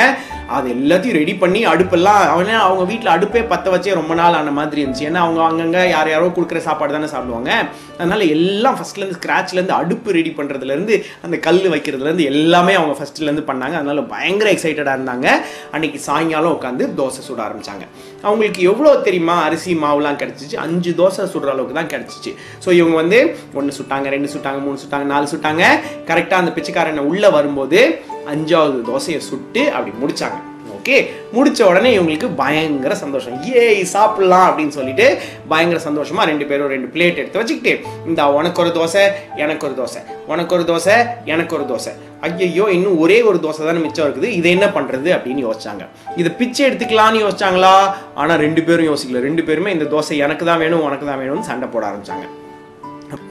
அது 0.56 0.68
எல்லாத்தையும் 0.76 1.18
ரெடி 1.20 1.34
பண்ணி 1.42 1.60
அடுப்பெல்லாம் 1.72 2.20
அவனே 2.34 2.54
அவங்க 2.66 2.84
வீட்டில் 2.92 3.12
அடுப்பே 3.16 3.42
பற்ற 3.52 3.70
வச்சே 3.74 3.92
ரொம்ப 4.00 4.12
நாள் 4.20 4.36
ஆன 4.38 4.52
மாதிரி 4.58 4.80
இருந்துச்சு. 4.82 5.08
ஏன்னா 5.10 5.20
அவங்க 5.26 5.40
அங்கங்கே 5.48 5.82
யார் 5.94 6.12
யாரோ 6.14 6.30
கொடுக்குற 6.36 6.60
சாப்பாடு 6.68 6.96
தானே 6.96 7.10
சாப்பிடுவாங்க. 7.14 7.50
அதனால் 8.00 8.24
எல்லாம் 8.36 8.76
ஃபஸ்ட்லேருந்து 8.78 9.18
ஸ்க்ராட்ச்லேருந்து 9.20 9.76
அடுப்பு 9.80 10.16
ரெடி 10.18 10.32
பண்ணுறதுலேருந்து 10.38 10.96
அந்த 11.26 11.36
கல் 11.46 11.62
வைக்கிறதுலேருந்து 11.74 12.28
எல்லாமே 12.32 12.74
அவங்க 12.80 12.96
ஃபஸ்ட்லேருந்து 13.00 13.48
பண்ணாங்க. 13.50 13.76
அதனால் 13.80 14.08
பயங்கர 14.14 14.50
எக்ஸைட்டடாக 14.56 14.89
இருந்தாங்க 14.96 15.28
அன்னைக்கு 15.74 15.98
சாயங்காலம் 15.98 16.54
உட்காந்து 16.56 16.86
தோசை 17.00 17.22
சுட 17.28 17.40
ஆரம்பித்தாங்க 17.46 17.84
அவங்களுக்கு 18.22 18.62
எவ்வளோ 18.62 18.94
தெரியுமா? 18.96 19.36
அரிசி 19.42 19.74
மாவுலாம் 19.74 20.20
கிடச்சிச்சு. 20.22 20.56
அஞ்சு 20.56 20.90
தோசை 21.00 21.24
சுடுற 21.34 21.50
அளவுக்கு 21.54 21.78
தான் 21.78 21.92
கிடச்சிச்சு. 21.94 22.32
ஸோ 22.64 22.70
இவங்க 22.72 22.96
வந்து 22.96 23.20
ஒன்று 23.54 23.78
சுட்டாங்க 23.78 24.08
ரெண்டு 24.16 24.32
சுட்டாங்க 24.34 24.60
மூணு 24.66 24.82
சுட்டாங்க 24.84 25.08
நாலு 25.14 25.32
சுட்டாங்க. 25.34 25.64
கரெக்டாக 26.10 26.42
அந்த 26.42 26.52
பிச்சைக்காரனை 26.58 27.04
உள்ளே 27.12 27.28
வரும்போது 27.38 27.80
அஞ்சாவது 28.34 28.80
தோசையை 28.92 29.20
சுட்டு 29.30 29.72
அப்படி 29.72 29.92
முடித்தாங்க 30.04 30.49
ஓகே 30.80 30.98
முடித்த 31.36 31.60
உடனே 31.70 31.88
இவங்களுக்கு 31.96 32.28
பயங்கர 32.40 32.92
சந்தோஷம். 33.02 33.34
ஏய் 33.62 33.82
சாப்பிட்லாம் 33.94 34.46
அப்படின்னு 34.48 34.74
சொல்லிட்டு 34.76 35.06
பயங்கர 35.50 35.78
சந்தோஷமாக 35.86 36.24
ரெண்டு 36.30 36.44
பேரும் 36.50 36.70
ரெண்டு 36.74 36.88
பிளேட் 36.94 37.20
எடுத்து 37.22 37.40
வச்சுக்கிட்டு 37.40 37.72
இந்த 38.10 38.28
உனக்கு 38.38 38.62
ஒரு 38.64 38.70
தோசை 38.78 39.02
எனக்கு 39.44 39.66
ஒரு 39.68 39.76
தோசை 39.80 40.00
உனக்கு 40.32 40.54
ஒரு 40.56 40.64
தோசை 40.70 40.96
எனக்கு 41.34 41.54
ஒரு 41.58 41.66
தோசை. 41.72 41.92
ஐயையோ 42.28 42.64
இன்னும் 42.76 42.98
ஒரே 43.04 43.18
ஒரு 43.30 43.38
தோசை 43.44 43.62
தானே 43.68 43.82
மிச்சம் 43.84 44.06
இருக்குது 44.06 44.30
இதை 44.38 44.50
என்ன 44.56 44.66
பண்ணுறது 44.76 45.10
அப்படின்னு 45.16 45.44
யோசிச்சாங்க. 45.48 45.84
இதை 46.20 46.32
பிச்சை 46.40 46.62
எடுத்துக்கலான்னு 46.68 47.22
யோசிச்சாங்களா? 47.24 47.74
ஆனால் 48.22 48.42
ரெண்டு 48.46 48.62
பேரும் 48.68 48.90
யோசிக்கல. 48.90 49.22
ரெண்டு 49.28 49.44
பேருமே 49.48 49.76
இந்த 49.76 49.88
தோசை 49.94 50.16
எனக்கு 50.26 50.46
தான் 50.50 50.62
வேணும் 50.64 50.86
உனக்கு 50.88 51.06
தான் 51.10 51.22
வேணும்னு 51.24 51.48
சண்டை 51.50 51.68
போட 51.74 51.84
ஆரம்பிச்சாங்க. 51.90 52.26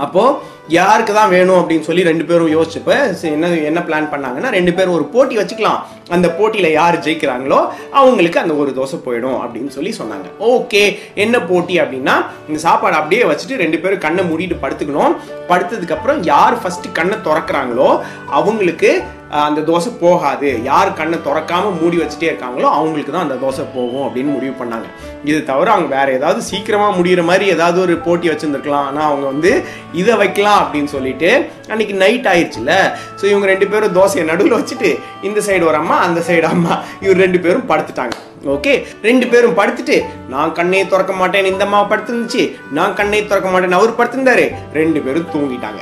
அப்போது 0.06 0.38
யாருக்கு 0.78 1.14
தான் 1.18 1.32
வேணும் 1.36 1.60
அப்படின்னு 1.60 1.88
சொல்லி 1.88 2.04
ரெண்டு 2.10 2.26
பேரும் 2.30 2.52
யோசிச்சுப்ப 2.56 2.92
என்ன 3.36 3.48
என்ன 3.70 3.80
பிளான் 3.88 4.10
பண்ணாங்கன்னா 4.14 4.50
ரெண்டு 4.58 4.72
பேரும் 4.78 4.96
ஒரு 4.98 5.06
போட்டி 5.14 5.36
வச்சுக்கலாம். 5.40 5.80
அந்த 6.16 6.28
போட்டியில் 6.38 6.76
யார் 6.78 6.96
ஜெயிக்கிறாங்களோ 7.06 7.60
அவங்களுக்கு 8.00 8.44
அந்த 8.44 8.54
ஒரு 8.62 8.72
தோசை 8.80 8.98
போயிடும் 9.08 9.40
அப்படின்னு 9.44 9.72
சொல்லி 9.78 9.92
சொன்னாங்க. 10.00 10.28
ஓகே 10.54 10.84
என்ன 11.26 11.36
போட்டி 11.52 11.76
அப்படின்னா 11.84 12.16
இந்த 12.50 12.60
சாப்பாடு 12.68 13.00
அப்படியே 13.02 13.24
வச்சுட்டு 13.32 13.62
ரெண்டு 13.64 13.80
பேரும் 13.84 14.04
கண்ணை 14.08 14.26
மூடிட்டு 14.32 14.64
படுத்துக்கணும். 14.64 15.16
படுத்ததுக்கப்புறம் 15.52 16.20
யார் 16.34 16.60
ஃபஸ்ட்டு 16.64 16.98
கண்ணை 17.00 17.20
திறக்கிறாங்களோ 17.30 17.90
அவங்களுக்கு 18.40 18.92
அந்த 19.48 19.62
தோசை 19.68 19.90
போகாது. 20.04 20.50
யார் 20.70 20.90
கண்ணை 21.00 21.18
திறக்காம 21.26 21.72
மூடி 21.82 21.98
வச்சுட்டே 22.02 22.30
இருக்காங்களோ 22.30 22.68
அவங்களுக்கு 22.78 23.12
தான் 23.16 23.26
அந்த 23.28 23.36
தோசை 23.44 23.64
போகும் 23.76 24.06
அப்படின்னு 24.06 24.32
முடிவு 24.36 24.54
பண்ணாங்க. 24.62 24.88
இது 25.30 25.40
தவிர 25.50 25.68
அவங்க 25.76 25.90
வேற 25.98 26.08
ஏதாவது 26.20 26.42
சீக்கிரமாக 26.50 26.96
முடிகிற 26.98 27.24
மாதிரி 27.30 27.46
ஏதாவது 27.56 27.80
ஒரு 27.86 27.96
போட்டி 28.06 28.28
வச்சுருந்துருக்கலாம். 28.32 28.88
ஆனால் 28.90 29.08
அவங்க 29.10 29.26
வந்து 29.34 29.52
இதை 30.02 30.14
வைக்கலாம் 30.22 30.59
அப்படின்னு 30.62 30.92
சொல்லிட்டு 30.96 31.30
அன்னைக்கு 31.72 31.96
நைட் 32.04 32.30
ஆயிடுச்சுல 32.34 32.74
ஸோ 33.20 33.26
இவங்க 33.32 33.48
ரெண்டு 33.54 33.68
பேரும் 33.68 33.96
தோசையை 34.00 34.26
நடுவில் 34.32 34.58
வச்சுட்டு 34.60 34.92
இந்த 35.30 35.40
சைடு 35.48 35.70
ஒரு 35.72 35.80
அம்மா 35.82 35.98
அந்த 36.08 36.20
சைடு 36.30 36.48
அம்மா. 36.54 36.74
இவர் 37.06 37.24
ரெண்டு 37.26 37.40
பேரும் 37.46 37.70
படுத்துட்டாங்க. 37.72 38.16
ஓகே 38.54 38.74
ரெண்டு 39.08 39.26
பேரும் 39.32 39.58
படுத்துட்டு 39.58 39.96
நான் 40.34 40.56
கண்ணை 40.60 40.84
திறக்க 40.94 41.14
மாட்டேன் 41.22 41.50
இந்த 41.54 41.66
அம்மா 41.68 41.82
படுத்துருந்துச்சு. 41.92 42.44
நான் 42.78 42.96
கண்ணை 43.00 43.20
திறக்க 43.26 43.50
மாட்டேன் 43.50 43.80
அவர் 43.80 43.98
படுத்திருந்தாரு. 44.00 44.46
ரெண்டு 44.80 45.02
பேரும் 45.08 45.30
தூங்கிட்டாங்க. 45.34 45.82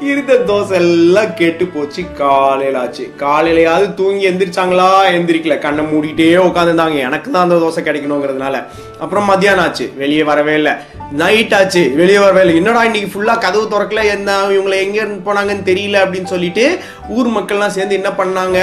இருந்த 0.00 0.34
தோசை 0.34 0.70
எல்லாம் 0.70 1.34
கெட்டு 1.34 1.66
போச்சு. 1.66 2.12
காலையில 2.12 2.80
ஆச்சு 2.80 3.12
காலையிலயாவது 3.18 3.94
தூங்கி 3.94 4.28
எந்திரிச்சாங்களா? 4.28 4.90
எந்திரிக்கல. 5.12 5.58
கண்ணை 5.58 5.84
மூடிட்டே 5.84 6.28
உட்காந்துருந்தாங்க 6.48 6.98
எனக்கு 6.98 7.30
தான் 7.30 7.50
அந்த 7.50 7.54
தோசை 7.54 7.80
கிடைக்கணுங்கிறதுனால. 7.80 8.64
அப்புறம் 8.98 9.24
மத்தியானம் 9.24 9.64
ஆச்சு. 9.64 9.92
வெளியே 9.96 10.22
வரவே 10.22 10.54
இல்லை. 10.54 10.72
நைட் 11.12 11.54
ஆச்சு. 11.54 11.92
வெளியே 11.94 12.18
வரவே 12.18 12.40
இல்லை. 12.40 12.56
என்னடா 12.56 12.84
இன்னைக்கு 12.84 13.10
ஃபுல்லா 13.12 13.38
கதவு 13.38 13.68
திறக்கல? 13.68 14.04
என்ன 14.04 14.46
இவங்களை 14.48 14.76
எங்க 14.76 14.96
இருந்து 15.00 15.32
போனாங்கன்னு 15.32 15.68
தெரியல 15.68 15.96
அப்படின்னு 16.04 16.24
சொல்லிட்டு 16.24 16.78
ஊர் 17.08 17.26
மக்கள்லாம் 17.26 17.66
சேர்ந்து 17.66 17.94
என்ன 17.94 18.08
பண்ணாங்க? 18.08 18.58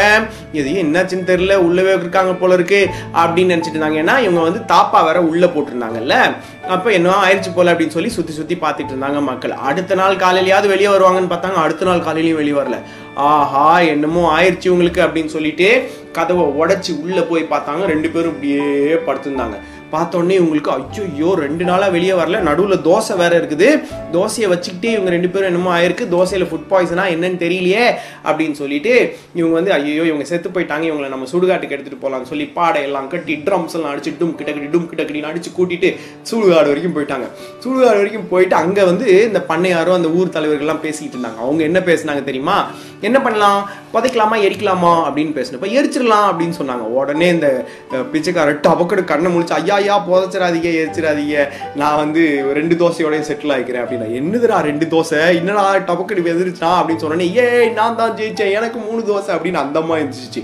எதையும் 0.52 0.94
என்னாச்சுன்னு 0.94 1.30
தெரியல. 1.32 1.56
உள்ளவே 1.68 1.98
இருக்காங்க 1.98 2.34
போல 2.34 2.54
இருக்கு 2.54 2.90
அப்படின்னு 3.14 3.54
நினைச்சிட்டு 3.54 3.78
இருந்தாங்க. 3.78 4.00
ஏன்னா 4.04 4.20
இவங்க 4.20 4.40
வந்து 4.40 4.62
தாப்பா 4.68 5.04
வேற 5.04 5.22
உள்ள 5.22 5.46
போட்டிருந்தாங்கல்ல? 5.46 6.36
அப்ப 6.68 6.92
என்ன 6.92 7.10
ஆயிடுச்சு 7.10 7.54
போல 7.56 7.74
அப்படின்னு 7.74 7.96
சொல்லி 7.96 8.10
சுத்தி 8.10 8.34
சுத்தி 8.34 8.56
பார்த்துட்டு 8.56 8.94
இருந்தாங்க 8.94 9.22
மக்கள். 9.22 9.52
அடுத்த 9.52 9.96
நாள் 9.96 10.16
காலையிலயாவது 10.16 10.68
வெளியே 10.68 10.88
வருவாங்கன்னு 10.88 11.34
பார்த்தாங்க 11.34 11.54
அடுத்த 11.54 11.86
நாள் 11.86 12.00
காலையிலயும் 12.00 12.40
வெளியே 12.42 12.58
வரல. 12.58 12.78
ஆஹா 13.16 13.80
என்னமோ 13.80 14.42
ஆயிடுச்சு 14.42 14.70
உங்களுக்கு 14.70 15.02
அப்படின்னு 15.02 15.26
சொல்லிட்டு 15.26 15.92
கதவை 16.12 16.46
உடைச்சு 16.46 17.02
உள்ள 17.02 17.22
போய் 17.22 17.48
பார்த்தாங்க. 17.50 17.86
ரெண்டு 17.86 18.10
பேரும் 18.10 18.30
இப்படியே 18.30 18.94
படுத்திருந்தாங்க. 18.94 19.58
பார்த்தோன்னே 19.96 20.38
இவங்களுக்கு 20.42 20.72
ஐயோ 21.08 21.32
ரெண்டு 21.46 21.64
நாளாக 21.70 21.94
வெளியே 21.98 22.16
வரல 22.22 22.40
நடுவில் 22.50 22.84
தோசை 22.88 23.16
வேறு 23.22 23.36
இருக்குது. 23.42 23.68
தோசையை 24.16 24.48
வச்சுக்கிட்டே 24.54 24.92
இவங்க 24.96 25.10
ரெண்டு 25.16 25.30
பேரும் 25.34 25.50
என்னமோ 25.52 25.72
ஆயிருக்கு. 25.78 26.06
தோசையில் 26.16 26.48
ஃபுட் 26.50 26.68
பாய்சனாக 26.72 27.14
என்னன்னு 27.16 27.40
தெரியலையே 27.44 27.86
அப்படின்னு 28.28 28.58
சொல்லிட்டு 28.62 28.94
இவங்க 29.40 29.54
வந்து 29.60 29.74
ஐயோ 29.78 30.06
இவங்க 30.12 30.26
செத்து 30.32 30.50
போயிட்டாங்க. 30.56 30.86
இவங்களை 30.92 31.10
நம்ம 31.14 31.28
சுடுகாட்டுக்கு 31.34 31.76
எடுத்துகிட்டு 31.78 32.04
போலாம்னு 32.06 32.32
சொல்லி 32.32 32.48
பாடையெல்லாம் 32.60 33.10
கட்டி 33.14 33.36
ட்ரம்ஸ் 33.48 33.76
எல்லாம் 33.78 33.92
அடிச்சு 33.94 34.14
டும் 34.22 34.36
கிட்ட 34.40 34.50
கட்டி 34.56 34.70
டும் 34.76 34.90
கிட்ட 34.92 35.02
கட்டி 35.04 35.24
அடிச்சு 35.32 35.52
கூட்டிட்டு 35.60 35.92
சூடுகாடு 36.30 36.72
வரைக்கும் 36.72 36.96
போயிட்டாங்க. 36.98 37.28
சூடுகாடு 37.64 38.00
வரைக்கும் 38.02 38.28
போயிட்டு 38.34 38.56
அங்கே 38.64 38.84
வந்து 38.92 39.08
இந்த 39.30 39.42
பண்ணையாரும் 39.52 39.98
அந்த 40.00 40.12
ஊர் 40.20 40.36
தலைவர்கள்லாம் 40.38 40.84
பேசிக்கிட்டு 40.86 41.18
இருந்தாங்க. 41.18 41.40
அவங்க 41.46 41.64
என்ன 41.70 41.80
பேசுனாங்க 41.90 42.24
தெரியுமா? 42.30 42.58
என்ன 43.02 43.22
பண்ணலாம்? 43.22 43.70
புதைக்கலாமா? 43.94 44.38
எரிக்கலாமா? 44.48 44.92
அப்படின்னு 45.08 45.34
பேசினப்ப 45.38 45.70
எரிச்சிடலாம் 45.78 46.28
அப்படின்னு 46.30 46.54
சொன்னாங்க. 46.62 46.86
உடனே 47.00 47.28
இந்த 47.28 47.66
பிச்சைக்கார 48.12 48.52
டபக்கடு 48.52 49.04
கண்ணை 49.04 49.32
முடிச்சு 49.32 49.54
ஐயா 49.54 49.76
ஐயா 49.76 50.08
புதைச்சிடாதீங்க 50.08 50.70
எரிச்சிடாதீங்க. 50.82 51.48
நான் 51.76 51.96
வந்து 51.96 52.52
ரெண்டு 52.54 52.76
தோசையோடய 52.76 53.24
செட்டில் 53.30 53.54
ஆகிக்கிறேன் 53.56 53.84
அப்படின்னா 53.86 54.10
என்னதுடா 54.20 54.60
ரெண்டு 54.60 54.86
தோசை? 54.86 55.36
என்னடா 55.36 55.76
டபக்கடு 55.76 56.24
எதிர்ச்சா 56.36 56.72
அப்படின்னு 56.72 57.04
சொன்னோன்னே 57.04 57.34
ஏய் 57.34 57.70
நான் 57.70 57.96
தான் 57.96 58.16
ஜெயிச்சேன். 58.16 58.52
எனக்கு 58.52 58.80
மூணு 58.80 59.02
தோசை 59.02 59.32
அப்படின்னு 59.32 59.54
அந்த 59.54 59.80
இருந்துச்சு 59.80 60.44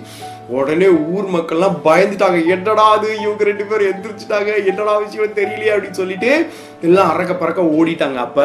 உடனே 0.58 0.88
ஊர் 1.16 1.28
மக்கள்லாம் 1.36 1.78
பயந்துட்டாங்க. 1.86 2.40
என்னடா 2.56 2.86
அது? 2.96 3.10
இவங்க 3.22 3.44
ரெண்டு 3.50 3.66
பேரும் 3.70 3.92
எந்திரிச்சிட்டாங்க. 3.92 4.52
என்னடா 4.70 4.94
விஷயம் 4.98 5.38
தெரியலையே 5.40 5.74
அப்படின்னு 5.74 6.00
சொல்லிட்டு 6.02 6.32
எல்லாம் 6.88 7.10
அறக்க 7.12 7.34
பறக்க 7.40 7.62
ஓடிட்டாங்க. 7.80 8.18
அப்ப 8.26 8.40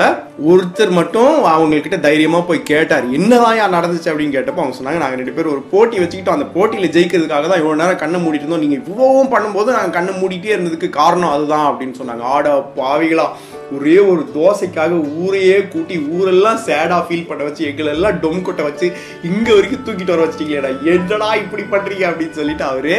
ஒருத்தர் 0.51 0.93
மட்டும் 0.99 1.35
அவங்கக்கிட்ட 1.53 1.99
தைரியமா 2.07 2.41
போய் 2.49 2.69
கேட்டார். 2.73 3.07
என்னதான் 3.19 3.59
யா 3.59 3.67
நடந்துச்சு 3.77 4.11
அப்படின்னு 4.11 4.37
கேட்டப்போ 4.37 4.63
அவங்க 4.63 4.77
சொன்னாங்க 4.79 5.03
நாங்க 5.05 5.21
ரெண்டு 5.21 5.37
பேரும் 5.39 5.55
ஒரு 5.57 5.63
போட்டி 5.73 5.99
வச்சுக்கிட்டோம். 5.99 6.39
அந்த 6.39 6.49
போட்டியில 6.57 6.91
ஜெயிக்கிறதுக்காக 6.97 7.49
தான் 7.51 7.61
இவ்வளவு 7.63 7.81
நேரம் 7.83 8.03
கண்ணை 8.05 8.21
மூடிட்டு 8.25 8.45
இருந்தோம். 8.45 8.65
நீங்க 8.67 8.79
இவ்வளவும் 8.83 9.33
பண்ணும்போது 9.35 9.77
நாங்க 9.79 9.95
கண்ணை 9.99 10.15
மூடிட்டே 10.23 10.55
இருந்ததுக்கு 10.57 10.91
காரணம் 11.01 11.35
அதுதான் 11.37 11.69
அப்படின்னு 11.71 12.01
சொன்னாங்க. 12.01 12.25
ஆட 12.37 12.49
பாவிகளா. 12.81 13.29
ஒரே 13.75 13.99
ஒரு 13.99 14.23
தோசைக்காக 14.35 14.99
ஊரையே 15.23 15.57
கூட்டி 15.73 15.97
ஊரெல்லாம் 16.17 16.61
சேடா 16.67 16.99
ஃபீல் 17.07 17.27
பண்ண 17.29 17.45
வச்சு 17.45 17.67
எங்களை 17.67 17.93
எல்லாம் 17.93 18.21
டொம் 18.21 18.45
கொட்ட 18.47 18.63
வச்சு 18.63 18.87
இங்க 19.23 19.49
வரைக்கும் 19.55 19.85
தூக்கிட்டு 19.87 20.15
வர 20.15 20.27
வச்சிட்டீங்களேடா 20.27 20.71
என்னடா 20.93 21.35
இப்படி 21.35 21.63
பண்றீங்க 21.63 22.05
அப்படின்னு 22.11 22.31
சொல்லிட்டு 22.31 22.65
அவரு 22.65 22.95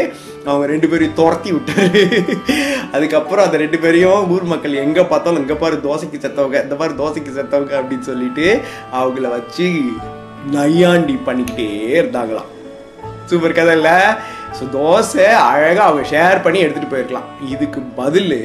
அவங்க 0.45 0.65
ரெண்டு 0.65 0.89
பேரையும் 0.89 1.13
துரத்தி 1.13 1.51
விட்டாரு. 1.51 2.03
அதுக்கப்புறம் 2.91 3.45
அந்த 3.45 3.57
ரெண்டு 3.57 3.79
பேரையும் 3.79 4.29
ஊர் 4.35 4.43
மக்கள் 4.43 4.73
எங்க 4.73 5.03
பார்த்தாலும் 5.03 5.41
இங்கே 5.41 5.53
பாரு 5.53 5.79
தோசைக்கு 5.87 6.19
செத்தவங்க 6.25 6.63
இந்த 6.63 6.75
பாரு 6.75 6.93
தோசைக்கு 7.03 7.37
செத்தவங்க 7.39 7.75
அப்படின்னு 7.81 8.09
சொல்லிட்டு 8.11 8.47
அவங்கள 8.93 9.29
வச்சு 9.29 9.69
நையாண்டி 10.51 11.17
பண்ணிக்கிட்டே 11.25 11.69
இருந்தாங்களாம். 11.99 12.51
சூப்பர் 13.25 13.51
கதை 13.51 13.75
இல்ல? 13.75 13.89
ஸோ 14.57 14.65
தோசை 14.75 15.25
அழகாக 15.47 15.87
அவங்க 15.87 16.03
ஷேர் 16.11 16.43
பண்ணி 16.43 16.59
எடுத்துகிட்டு 16.63 16.93
போயிருக்கலாம். 16.93 17.27
இதுக்கு 17.53 17.79
பதில் 17.99 18.37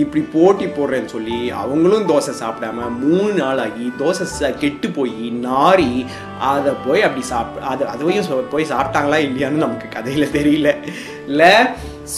இப்படி 0.00 0.22
போட்டி 0.32 0.66
போடுறேன்னு 0.66 1.12
சொல்லி 1.14 1.38
அவங்களும் 1.62 2.08
தோசை 2.08 2.32
சாப்பிடாம 2.40 2.88
மூணு 3.02 3.30
நாள் 3.32 3.60
ஆகி 3.64 3.86
தோசை 4.00 4.50
கெட்டு 4.62 4.88
போய் 4.96 5.30
நாரி 5.46 5.92
அதை 6.52 6.72
போய் 6.86 7.06
அப்படி 7.06 7.24
சாப்பிட்டு 7.32 7.68
அது 7.72 7.86
அதையும் 7.92 8.48
போய் 8.54 8.72
சாப்பிட்டாங்களா 8.72 9.20
இல்லையான்னு 9.28 9.64
நமக்கு 9.66 9.88
கதையில் 9.96 10.34
தெரியல. 10.38 10.72
இல்லை 11.28 11.52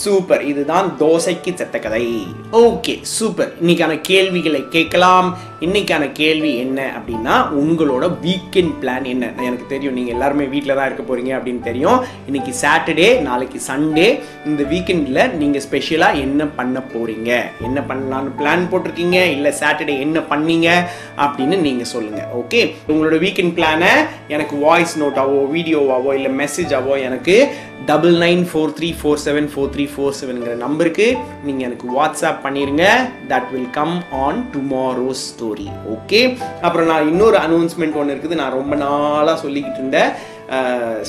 சூப்பர் 0.01 0.43
இதுதான் 0.49 0.89
தோசைக்கு 0.99 1.51
செத்த 1.61 1.77
கதை. 1.79 2.05
ஓகே 2.65 2.93
சூப்பர் 3.15 3.49
இன்னைக்கான 3.61 3.95
கேள்விகளை 4.09 4.61
கேட்கலாம். 4.75 5.29
இன்னைக்கான 5.65 6.03
கேள்வி 6.19 6.51
என்ன 6.61 6.79
அப்படின்னா 6.97 7.33
உங்களோட 7.61 8.05
வீக்கெண்ட் 8.23 8.71
பிளான் 8.81 9.05
என்ன? 9.11 9.25
எனக்கு 9.47 9.65
தெரியும் 9.73 9.97
நீங்கள் 9.97 10.15
எல்லாருமே 10.15 10.45
வீட்டில் 10.53 10.77
தான் 10.77 10.87
இருக்க 10.89 11.03
போறீங்க 11.09 11.31
அப்படின்னு 11.37 11.61
தெரியும். 11.67 11.99
இன்னைக்கு 12.29 12.53
சாட்டர்டே 12.61 13.07
நாளைக்கு 13.27 13.59
சண்டே 13.67 14.07
இந்த 14.49 14.63
வீக்கெண்டில் 14.71 15.21
நீங்கள் 15.41 15.63
ஸ்பெஷலாக 15.67 16.21
என்ன 16.25 16.47
பண்ண 16.59 16.79
போறீங்க? 16.93 17.31
என்ன 17.67 17.79
பண்ணலாம்னு 17.89 18.31
பிளான் 18.39 18.69
போட்டிருக்கீங்க? 18.71 19.19
இல்லை 19.35 19.51
சாட்டர்டே 19.61 19.97
என்ன 20.05 20.19
பண்ணீங்க? 20.31 20.69
அப்படின்னு 21.25 21.57
நீங்கள் 21.67 21.91
சொல்லுங்கள் 21.95 22.31
ஓகே 22.41 22.61
உங்களோட 22.91 23.17
வீக்கெண்ட் 23.25 23.55
பிளானை 23.59 23.91
எனக்கு 24.35 24.57
வாய்ஸ் 24.67 24.95
நோட்டாவோ 25.03 25.41
வீடியோவாவோ 25.57 26.13
இல்லை 26.19 26.31
மெசேஜாவோ 26.43 26.95
எனக்கு 27.09 27.35
double 27.89 28.17
nine 28.23 28.41
four 28.49 28.73
three 28.77 28.89
four 28.97 29.21
seven 29.23 29.47
four 29.51 29.71
three 29.75 29.85
four 29.93 30.17
செவனுங்கிற 30.17 30.51
நம்பருக்கு 30.65 31.05
நீங்கள் 31.45 31.65
எனக்கு 31.67 31.85
வாட்ஸ்அப் 31.95 32.43
பண்ணிடுங்க 32.43 32.85
that 33.31 33.47
will 33.53 33.71
come 33.79 33.95
on 34.25 34.41
tomorrow 34.55 35.07
story 35.21 35.49
okay 35.93 36.21
அப்புறம் 36.65 36.89
நான் 36.91 37.09
இன்னொரு 37.11 37.37
அனௌன்ஸ்மெண்ட் 37.45 37.97
ஒன்று 38.01 38.13
இருக்குது. 38.13 38.41
நான் 38.41 38.57
ரொம்ப 38.59 38.75
நாளாக 38.75 39.41
சொல்லிக்கிட்டு 39.45 39.81
இருந்தேன் 39.81 40.11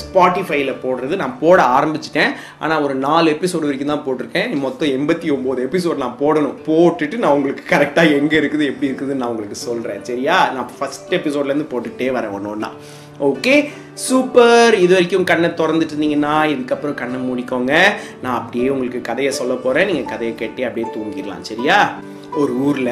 ஸ்பாட்டிஃபைல 0.01 0.71
போடுறது 0.83 1.15
நான் 1.21 1.39
போட 1.41 1.59
ஆரம்பிச்சிட்டேன். 1.77 2.33
ஆனால் 2.63 2.83
ஒரு 2.85 2.93
நாலு 3.05 3.27
எபிசோடு 3.35 3.67
வரைக்கும் 3.67 3.91
தான் 3.93 4.05
போட்டிருக்கேன். 4.05 4.51
மொத்தம் 4.65 4.93
எண்பத்தி 4.97 5.27
ஒம்பது 5.35 5.59
எபிசோட் 5.67 6.03
நான் 6.03 6.19
போடணும். 6.21 6.57
போட்டுட்டு 6.67 7.17
நான் 7.23 7.35
உங்களுக்கு 7.37 7.63
கரெக்டாக 7.71 8.17
எங்கே 8.19 8.37
இருக்குது 8.41 8.69
எப்படி 8.71 8.89
இருக்குதுன்னு 8.89 9.21
நான் 9.23 9.33
உங்களுக்கு 9.33 9.57
சொல்கிறேன் 9.67 10.05
சரியா? 10.09 10.37
நான் 10.57 10.69
ஃபஸ்ட் 10.77 11.15
எபிசோட்லேருந்து 11.19 11.71
போட்டுகிட்டே 11.73 12.09
வரேன் 12.17 12.35
ஒன்று 12.37 12.53
ஒன்றா 12.53 12.71
ஓகே 13.29 13.55
சூப்பர் 14.05 14.73
இது 14.83 14.93
வரைக்கும் 14.95 15.27
கண்ணை 15.31 15.49
திறந்துட்டு 15.59 15.93
இருந்தீங்கன்னா 15.95 16.35
இதுக்கப்புறம் 16.53 16.99
கண்ணை 17.01 17.19
மூடிக்கோங்க. 17.27 17.73
நான் 18.23 18.37
அப்படியே 18.39 18.69
உங்களுக்கு 18.75 19.01
கதையை 19.09 19.33
சொல்ல 19.39 19.53
போகிறேன் 19.65 19.89
நீங்கள் 19.91 20.11
கதையை 20.13 20.35
கேட்டு 20.35 20.67
அப்படியே 20.67 20.87
தூங்கிடலாம். 20.95 21.45
சரியா? 21.51 21.79
ஒரு 22.41 22.53
ஊரில் 22.67 22.91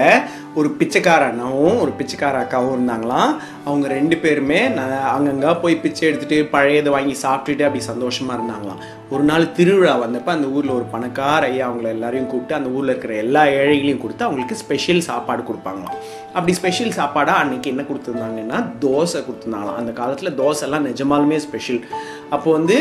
ஒரு 0.59 0.69
பிச்சைக்கார 0.79 1.21
அண்ணாவும் 1.31 1.77
ஒரு 1.83 1.91
பிச்சைக்கார 1.99 2.35
அக்காவும் 2.43 2.73
இருந்தாங்களாம். 2.77 3.31
அவங்க 3.67 3.85
ரெண்டு 3.87 4.15
பேருமே 4.17 4.59
நான் 4.77 4.95
அங்கங்கே 5.15 5.51
போய் 5.63 5.81
பிச்சை 5.83 6.03
எடுத்துகிட்டு 6.09 6.39
பழையதை 6.55 6.89
வாங்கி 6.95 7.15
சாப்பிட்டுட்டு 7.23 7.67
அப்படி 7.67 7.83
சந்தோஷமாக 7.91 8.37
இருந்தாங்களாம். 8.39 8.81
ஒரு 9.13 9.23
நாள் 9.29 9.51
திருவிழா 9.51 9.93
வந்தப்போ 10.03 10.31
அந்த 10.35 10.47
ஊரில் 10.55 10.77
ஒரு 10.79 10.85
பணக்கார 10.95 11.47
ஐயா 11.51 11.65
அவங்கள 11.69 11.87
எல்லாரையும் 11.97 12.29
கூப்பிட்டு 12.31 12.59
அந்த 12.59 12.69
ஊரில் 12.69 12.91
இருக்கிற 12.93 13.15
எல்லா 13.23 13.43
ஏழைகளையும் 13.61 14.03
கொடுத்து 14.03 14.27
அவங்களுக்கு 14.27 14.61
ஸ்பெஷல் 14.63 15.07
சாப்பாடு 15.09 15.43
கொடுப்பாங்களாம். 15.49 15.97
அப்படி 16.35 16.53
ஸ்பெஷல் 16.59 16.97
சாப்பாடாக 16.97 17.41
அன்றைக்கி 17.43 17.67
என்ன 17.73 17.83
கொடுத்துருந்தாங்கன்னா 17.87 18.57
தோசை 18.83 19.19
கொடுத்துருந்தாங்களாம். 19.27 19.79
அந்த 19.81 19.91
காலத்தில் 19.99 20.37
தோசைலாம் 20.41 20.85
நிஜமாலுமே 20.89 21.37
ஸ்பெஷல் 21.45 21.81
அப்போது 22.35 22.55
வந்து 22.57 22.77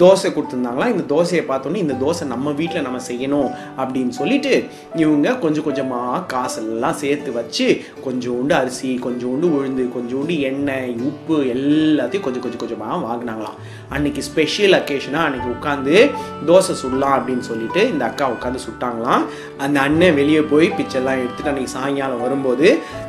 தோசை 0.00 0.28
கொடுத்துருந்தாங்களாம். 0.34 0.92
இந்த 0.94 1.04
தோசையை 1.12 1.42
பார்த்தோன்னே 1.50 1.80
இந்த 1.84 1.94
தோசை 2.02 2.24
நம்ம 2.32 2.52
வீட்டில் 2.58 2.84
நம்ம 2.86 2.98
செய்யணும் 3.08 3.48
அப்படின்னு 3.80 4.12
சொல்லிட்டு 4.18 4.52
இவங்க 5.02 5.32
கொஞ்சம் 5.44 5.66
கொஞ்சமாக 5.68 6.20
காசெல்லாம் 6.32 6.98
சேர்த்து 7.02 7.30
வச்சு 7.38 7.66
கொஞ்சோண்டு 8.06 8.54
அரிசி 8.60 8.90
கொஞ்சோண்டு 9.06 9.48
உளுந்து 9.56 9.86
கொஞ்சோண்டு 9.96 10.36
எண்ணெய் 10.50 10.92
உப்பு 11.08 11.38
எல்லாத்தையும் 11.54 12.26
கொஞ்சம் 12.26 12.44
கொஞ்சம் 12.44 12.62
கொஞ்சமாக 12.64 13.00
வாங்கினாங்களாம். 13.06 13.56
அன்றைக்கி 13.96 14.22
ஸ்பெஷல் 14.30 14.76
அக்கேஷனாக 14.80 15.26
அன்றைக்கி 15.28 15.50
உட்காந்து 15.56 15.96
தோசை 16.50 16.76
சுடலாம் 16.82 17.16
அப்படின்னு 17.18 17.46
சொல்லிட்டு 17.50 17.82
இந்த 17.94 18.04
அக்கா 18.10 18.28
உட்காந்து 18.36 18.62
சுட்டாங்களாம். 18.68 19.24
அந்த 19.64 19.76
அண்ணன் 19.86 20.18
வெளியே 20.20 20.44
போய் 20.54 20.68
பிச்செல்லாம் 20.78 21.20
எடுத்துட்டு 21.24 21.52
அன்றைக்கி 21.52 21.74
சாயங்காலம் 21.78 22.24
வரும்போது 22.24 22.48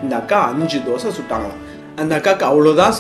இந்த 0.04 0.16
அக்கா 0.22 0.40
அஞ்சு 0.52 0.80
தோசை 0.90 1.12
சுட்டாங்களாம். 1.20 1.60
அந்த 2.02 2.14
அக்காவுக்கு 2.18 2.46
அவ்வளோதான் 2.50 2.94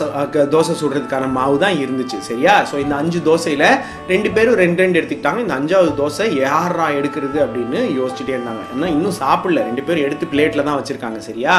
தோசை 0.53 0.73
சுடுறதுக்கான 0.79 1.29
மாவு 1.37 1.55
தான் 1.63 1.77
இருந்துச்சு 1.83 2.17
சரியா? 2.29 2.53
ஸோ 2.69 2.75
இந்த 2.83 2.95
அஞ்சு 3.01 3.19
தோசையில் 3.29 3.67
ரெண்டு 4.11 4.31
பேரும் 4.35 4.59
ரெண்டு 4.63 4.81
ரெண்டு 4.83 4.99
எடுத்துக்கிட்டாங்க. 4.99 5.39
இந்த 5.45 5.55
அஞ்சாவது 5.59 5.91
தோசை 6.01 6.27
யாரா 6.45 6.87
எடுக்கிறது 6.99 7.39
அப்படின்னு 7.45 7.79
யோசிச்சுட்டே 7.99 8.35
இருந்தாங்க. 8.37 8.63
ஏன்னா 8.75 8.89
இன்னும் 8.97 9.19
சாப்பிடல. 9.23 9.63
ரெண்டு 9.69 9.85
பேரும் 9.87 10.05
எடுத்து 10.07 10.31
பிளேட்டில் 10.33 10.67
தான் 10.69 10.79
வச்சுருக்காங்க 10.79 11.21
சரியா? 11.29 11.55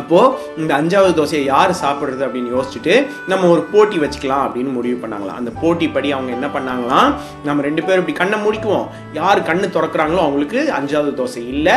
அப்போது 0.00 0.34
இந்த 0.60 0.72
அஞ்சாவது 0.80 1.12
தோசையை 1.20 1.44
யார் 1.54 1.72
சாப்பிட்றது 1.82 2.22
அப்படின்னு 2.26 2.52
யோசிச்சுட்டு 2.56 2.94
நம்ம 3.30 3.48
ஒரு 3.54 3.62
போட்டி 3.72 3.98
வச்சுக்கலாம் 4.04 4.44
அப்படின்னு 4.46 4.72
முடிவு 4.78 4.98
பண்ணாங்களாம். 5.02 5.40
அந்த 5.40 5.52
போட்டி 5.62 5.88
படி 5.96 6.12
அவங்க 6.16 6.32
என்ன 6.38 6.48
பண்ணாங்களாம்? 6.56 7.10
நம்ம 7.48 7.62
ரெண்டு 7.68 7.82
பேரும் 7.86 8.02
இப்படி 8.04 8.18
கண்ணை 8.22 8.38
முடிக்குவோம். 8.46 8.86
யார் 9.20 9.46
கண்ணு 9.50 9.68
திறக்கிறாங்களோ 9.76 10.22
அவங்களுக்கு 10.26 10.60
அஞ்சாவது 10.78 11.12
தோசை 11.20 11.42
இல்லை. 11.54 11.76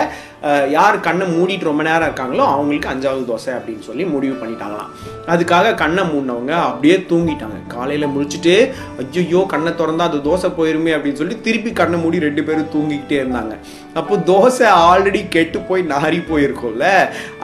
யார் 0.76 0.96
கண்ணை 1.06 1.26
மூடிட்டு 1.36 1.68
ரொம்ப 1.68 1.84
நேரம் 1.88 2.08
இருக்காங்களோ 2.08 2.44
அவங்களுக்கு 2.56 2.90
அஞ்சாவது 2.92 3.24
தோசை 3.30 3.52
அப்படின்னு 3.58 3.84
சொல்லி 3.88 4.04
முடிவு 4.16 4.36
பண்ணிட்டாங்களாம். 4.42 4.92
அதுக்காக 5.34 5.72
கண்ணை 5.82 6.04
மூடினவங்க 6.12 6.54
அப்படியே 6.66 6.98
தூங்கிட்டாங்க. 7.12 7.60
காலையில் 7.76 8.14
முடிச்சுட்டு 8.16 8.54
ஐயோ 9.22 9.42
கண்ணை 9.54 9.72
திறந்தா 9.80 10.08
அது 10.10 10.20
தோசை 10.28 10.50
போயிருமே 10.60 10.94
அப்படின்னு 10.96 11.22
சொல்லி 11.22 11.38
திருப்பி 11.48 11.72
கண்ணை 11.80 12.00
மூடி 12.04 12.20
ரெண்டு 12.28 12.44
பேரும் 12.50 12.72
தூங்கிக்கிட்டே 12.76 13.18
இருந்தாங்க. 13.24 13.56
அப்போ 14.00 14.16
தோசை 14.32 14.68
ஆல்ரெடி 14.90 15.24
கெட்டு 15.36 15.60
போய் 15.70 15.84
நாரி 15.94 16.20
போயிருக்கும்ல. 16.30 16.86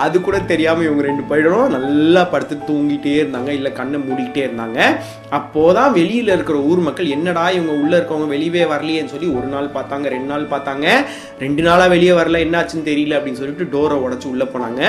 அது 0.05 0.15
கூட 0.21 0.37
தெரியும் 0.39 0.59
தெரியாமல் 0.61 0.85
இவங்க 0.87 1.03
ரெண்டு 1.05 1.23
பயிரும் 1.29 1.71
நல்லா 1.75 2.21
படுத்து 2.31 2.55
தூங்கிட்டே 2.67 3.13
இருந்தாங்க. 3.21 3.51
இல்லை 3.57 3.69
கண்ணை 3.77 3.97
மூடிக்கிட்டே 4.07 4.41
இருந்தாங்க. 4.47 4.79
அப்போதான் 5.37 5.93
வெளியில் 5.95 6.31
இருக்கிற 6.33 6.57
ஊர் 6.69 6.81
மக்கள் 6.87 7.07
என்னடா 7.15 7.43
இவங்க 7.55 7.73
உள்ளே 7.81 7.95
இருக்கவங்க 7.99 8.27
வெளியவே 8.33 8.63
வரலையேன்னு 8.71 9.11
சொல்லி 9.13 9.27
ஒரு 9.37 9.47
நாள் 9.53 9.67
பார்த்தாங்க 9.77 10.05
ரெண்டு 10.15 10.29
நாள் 10.31 10.43
பார்த்தாங்க. 10.51 10.85
ரெண்டு 11.43 11.61
நாளாக 11.67 11.87
வெளியே 11.93 12.13
வரல 12.19 12.41
என்னாச்சுன்னு 12.45 12.85
தெரியல 12.89 13.15
அப்படின்னு 13.17 13.39
சொல்லிட்டு 13.41 13.67
டோரை 13.73 13.97
உடச்சி 14.05 14.27
உள்ளே 14.33 14.47
போனாங்க. 14.53 14.81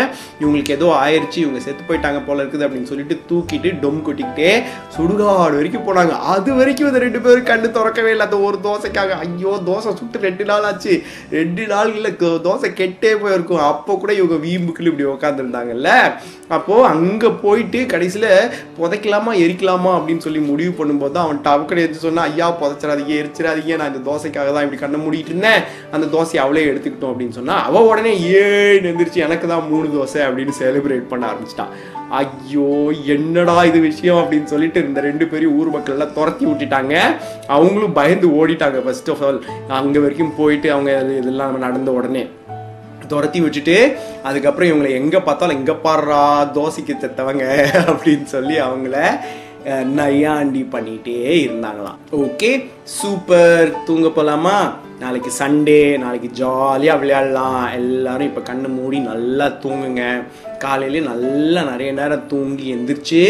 இவங்களுக்கு 0.42 0.76
ஏதோ 0.76 0.88
ஆயிடுச்சு 1.04 1.38
இவங்க 1.44 1.62
செத்து 1.66 1.86
போயிட்டாங்க 1.90 2.20
போல 2.26 2.44
இருக்குது 2.44 2.66
அப்படின்னு 2.66 2.90
சொல்லிட்டு 2.92 3.16
தூக்கிட்டு 3.30 3.72
டொம் 3.84 4.02
கொட்டிக்கிட்டே 4.08 4.50
சுடுகாடு 4.96 5.58
வரைக்கும் 5.60 5.86
போனாங்க. 5.88 6.16
அது 6.34 6.50
வரைக்கும் 6.60 6.90
இந்த 6.92 7.02
ரெண்டு 7.06 7.22
பேரும் 7.28 7.48
கண்ணு 7.52 7.72
திறக்கவே 7.78 8.12
இல்லை. 8.16 8.26
அந்த 8.28 8.40
ஒரு 8.48 8.60
தோசைக்காக 8.68 9.18
ஐயோ 9.24 9.54
தோசை 9.70 9.94
சுட்டு 10.02 10.24
ரெண்டு 10.28 10.46
நாள் 10.52 10.68
ஆச்சு. 10.72 10.96
ரெண்டு 11.38 11.66
நாள் 11.74 11.94
இல்லை 11.96 12.12
தோசை 12.48 12.70
கெட்டே 12.82 13.14
போயிருக்கும். 13.24 13.64
அப்போ 13.72 13.92
கூட 14.04 14.12
இவங்க 14.20 14.36
வீம்புக்குள்ள 14.46 14.90
இப்படி 14.92 15.08
உட்காந்துருந்தாங்க 15.14 15.61
இருந்தாங்கல்ல 15.62 16.12
அப்போது 16.48 16.84
அங்கே 16.84 17.28
போயிட்டு 17.28 17.86
கடைசியில் 17.86 18.28
புதைக்கலாமா 18.78 19.32
எரிக்கலாமா 19.32 19.90
அப்படின்னு 19.98 20.18
சொல்லி 20.18 20.38
முடிவு 20.38 20.84
பண்ணும்போது 20.84 21.10
தான் 21.10 21.24
அவன் 21.24 21.40
டவுக்கடை 21.44 21.70
எடுத்து 21.70 21.98
சொன்னால் 21.98 22.30
ஐயா 22.30 22.60
புதைச்சிடாதீங்க 22.60 23.14
எரிச்சிடாதீங்க 23.22 23.76
நான் 23.76 23.94
இந்த 23.94 24.10
தோசைக்காக 24.10 24.30
தான் 24.30 24.70
இப்படி 24.70 24.76
கண்ணை 24.76 25.00
மூடிட்டு 25.00 25.26
இருந்தேன். 25.26 25.62
அந்த 25.90 26.06
தோசையை 26.06 26.36
அவளே 26.36 26.64
எடுத்துக்கிட்டோம் 26.64 27.12
அப்படின்னு 27.12 27.28
சொன்னால் 27.28 27.62
அவள் 27.62 27.82
உடனே 27.82 28.20
ஏழு 28.20 28.94
எந்திரிச்சு 28.94 29.14
எனக்கு 29.14 29.48
தான் 29.48 29.68
மூணு 29.68 29.88
தோசை 29.88 30.16
அப்படின்னு 30.16 30.52
செலிப்ரேட் 30.58 31.08
பண்ண 31.08 31.26
ஆரம்பிச்சிட்டான் 31.26 31.72
ஐயோ 32.10 32.92
என்னடா 33.06 33.64
இது 33.64 33.78
விஷயம்? 33.78 34.16
அப்படின்னு 34.16 34.44
சொல்லிட்டு 34.44 34.80
இந்த 34.80 35.00
ரெண்டு 35.00 35.26
பேரும் 35.26 35.58
ஊர் 35.58 35.70
மக்கள் 35.70 35.94
எல்லாம் 35.94 36.12
துரத்தி 36.12 36.46
விட்டுட்டாங்க. 36.46 36.98
அவங்களும் 37.46 37.92
பயந்து 37.92 38.28
ஓடிட்டாங்க 38.28 38.84
ஃபர்ஸ்ட் 38.84 39.10
ஆஃப் 39.10 39.24
ஆல் 39.24 39.44
அங்கே 39.68 39.98
வரைக்கும் 39.98 40.36
போயிட்டு 40.36 40.72
அவங்க 40.72 41.04
இது- 41.06 41.16
இதெல்லாம் 41.16 41.58
நடந்த 41.58 41.90
உடனே. 41.90 42.28
துரத்தி 43.12 43.40
விட்டுட்டு 43.44 43.76
அதுக்கப்புறம் 44.28 44.70
இவங்களை 44.70 44.90
எங்கே 45.00 45.20
பார்த்தாலும் 45.28 45.58
எங்கே 45.60 45.76
பாடுறா 45.86 46.20
தோசைக்கு 46.58 46.96
செத்தவங்க 47.04 47.46
அப்படின்னு 47.90 48.28
சொல்லி 48.34 48.56
அவங்கள 48.66 48.96
நையாண்டி 49.98 50.62
பண்ணிகிட்டே 50.72 51.18
இருந்தாங்களாம். 51.46 51.98
Okay 52.22 52.50
super. 52.98 53.68
தூங்க 53.88 54.08
போகலாமா 54.08 54.54
நாளைக்கு 55.02 55.30
சண்டே 55.38 55.78
நாளைக்கு 56.02 56.28
ஜாலியாக 56.40 57.00
விளையாடலாம். 57.02 57.66
எல்லாரும் 57.78 58.28
இப்போ 58.30 58.42
கண்ணு 58.50 58.68
மூடி 58.78 58.98
நல்லா 59.10 59.46
தூங்குங்க. 59.64 60.04
காலையிலேயே 60.64 61.04
நல்லா 61.10 61.62
நிறைய 61.70 61.92
நேரம் 61.92 62.26
தூங்கி 62.32 62.66
எந்திரிச்சு 62.74 63.22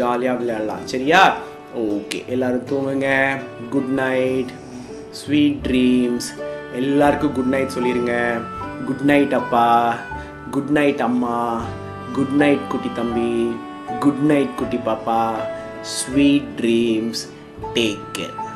ஜாலியாக 0.00 0.38
விளையாடலாம். 0.40 0.84
சரியா? 0.92 1.22
ஓகே 1.86 2.20
எல்லோரும் 2.34 2.68
தூங்குங்க. 2.72 3.10
குட் 3.74 3.92
நைட் 4.02 4.52
ஸ்வீட் 5.20 5.60
ட்ரீம்ஸ் 5.66 6.30
எல்லாருக்கும் 6.80 7.36
குட் 7.38 7.52
நைட் 7.54 7.76
சொல்லிடுங்க 7.76 8.14
குட் 8.86 9.04
நைட் 9.04 9.34
அப்பா 9.34 9.64
குட் 10.50 10.70
நைட் 10.70 11.00
அம்மா 11.00 11.36
குட் 12.12 12.34
நைட் 12.34 12.64
குட்டி 12.68 12.90
தம்பி 12.94 13.32
குட் 14.00 14.22
நைட் 14.22 14.52
குட்டி 14.56 14.78
பாப்பா 14.88 15.20
ஸ்வீட் 15.96 16.50
ட்ரீம்ஸ் 16.60 17.22
டேக் 17.74 18.04
கேர் 18.12 18.47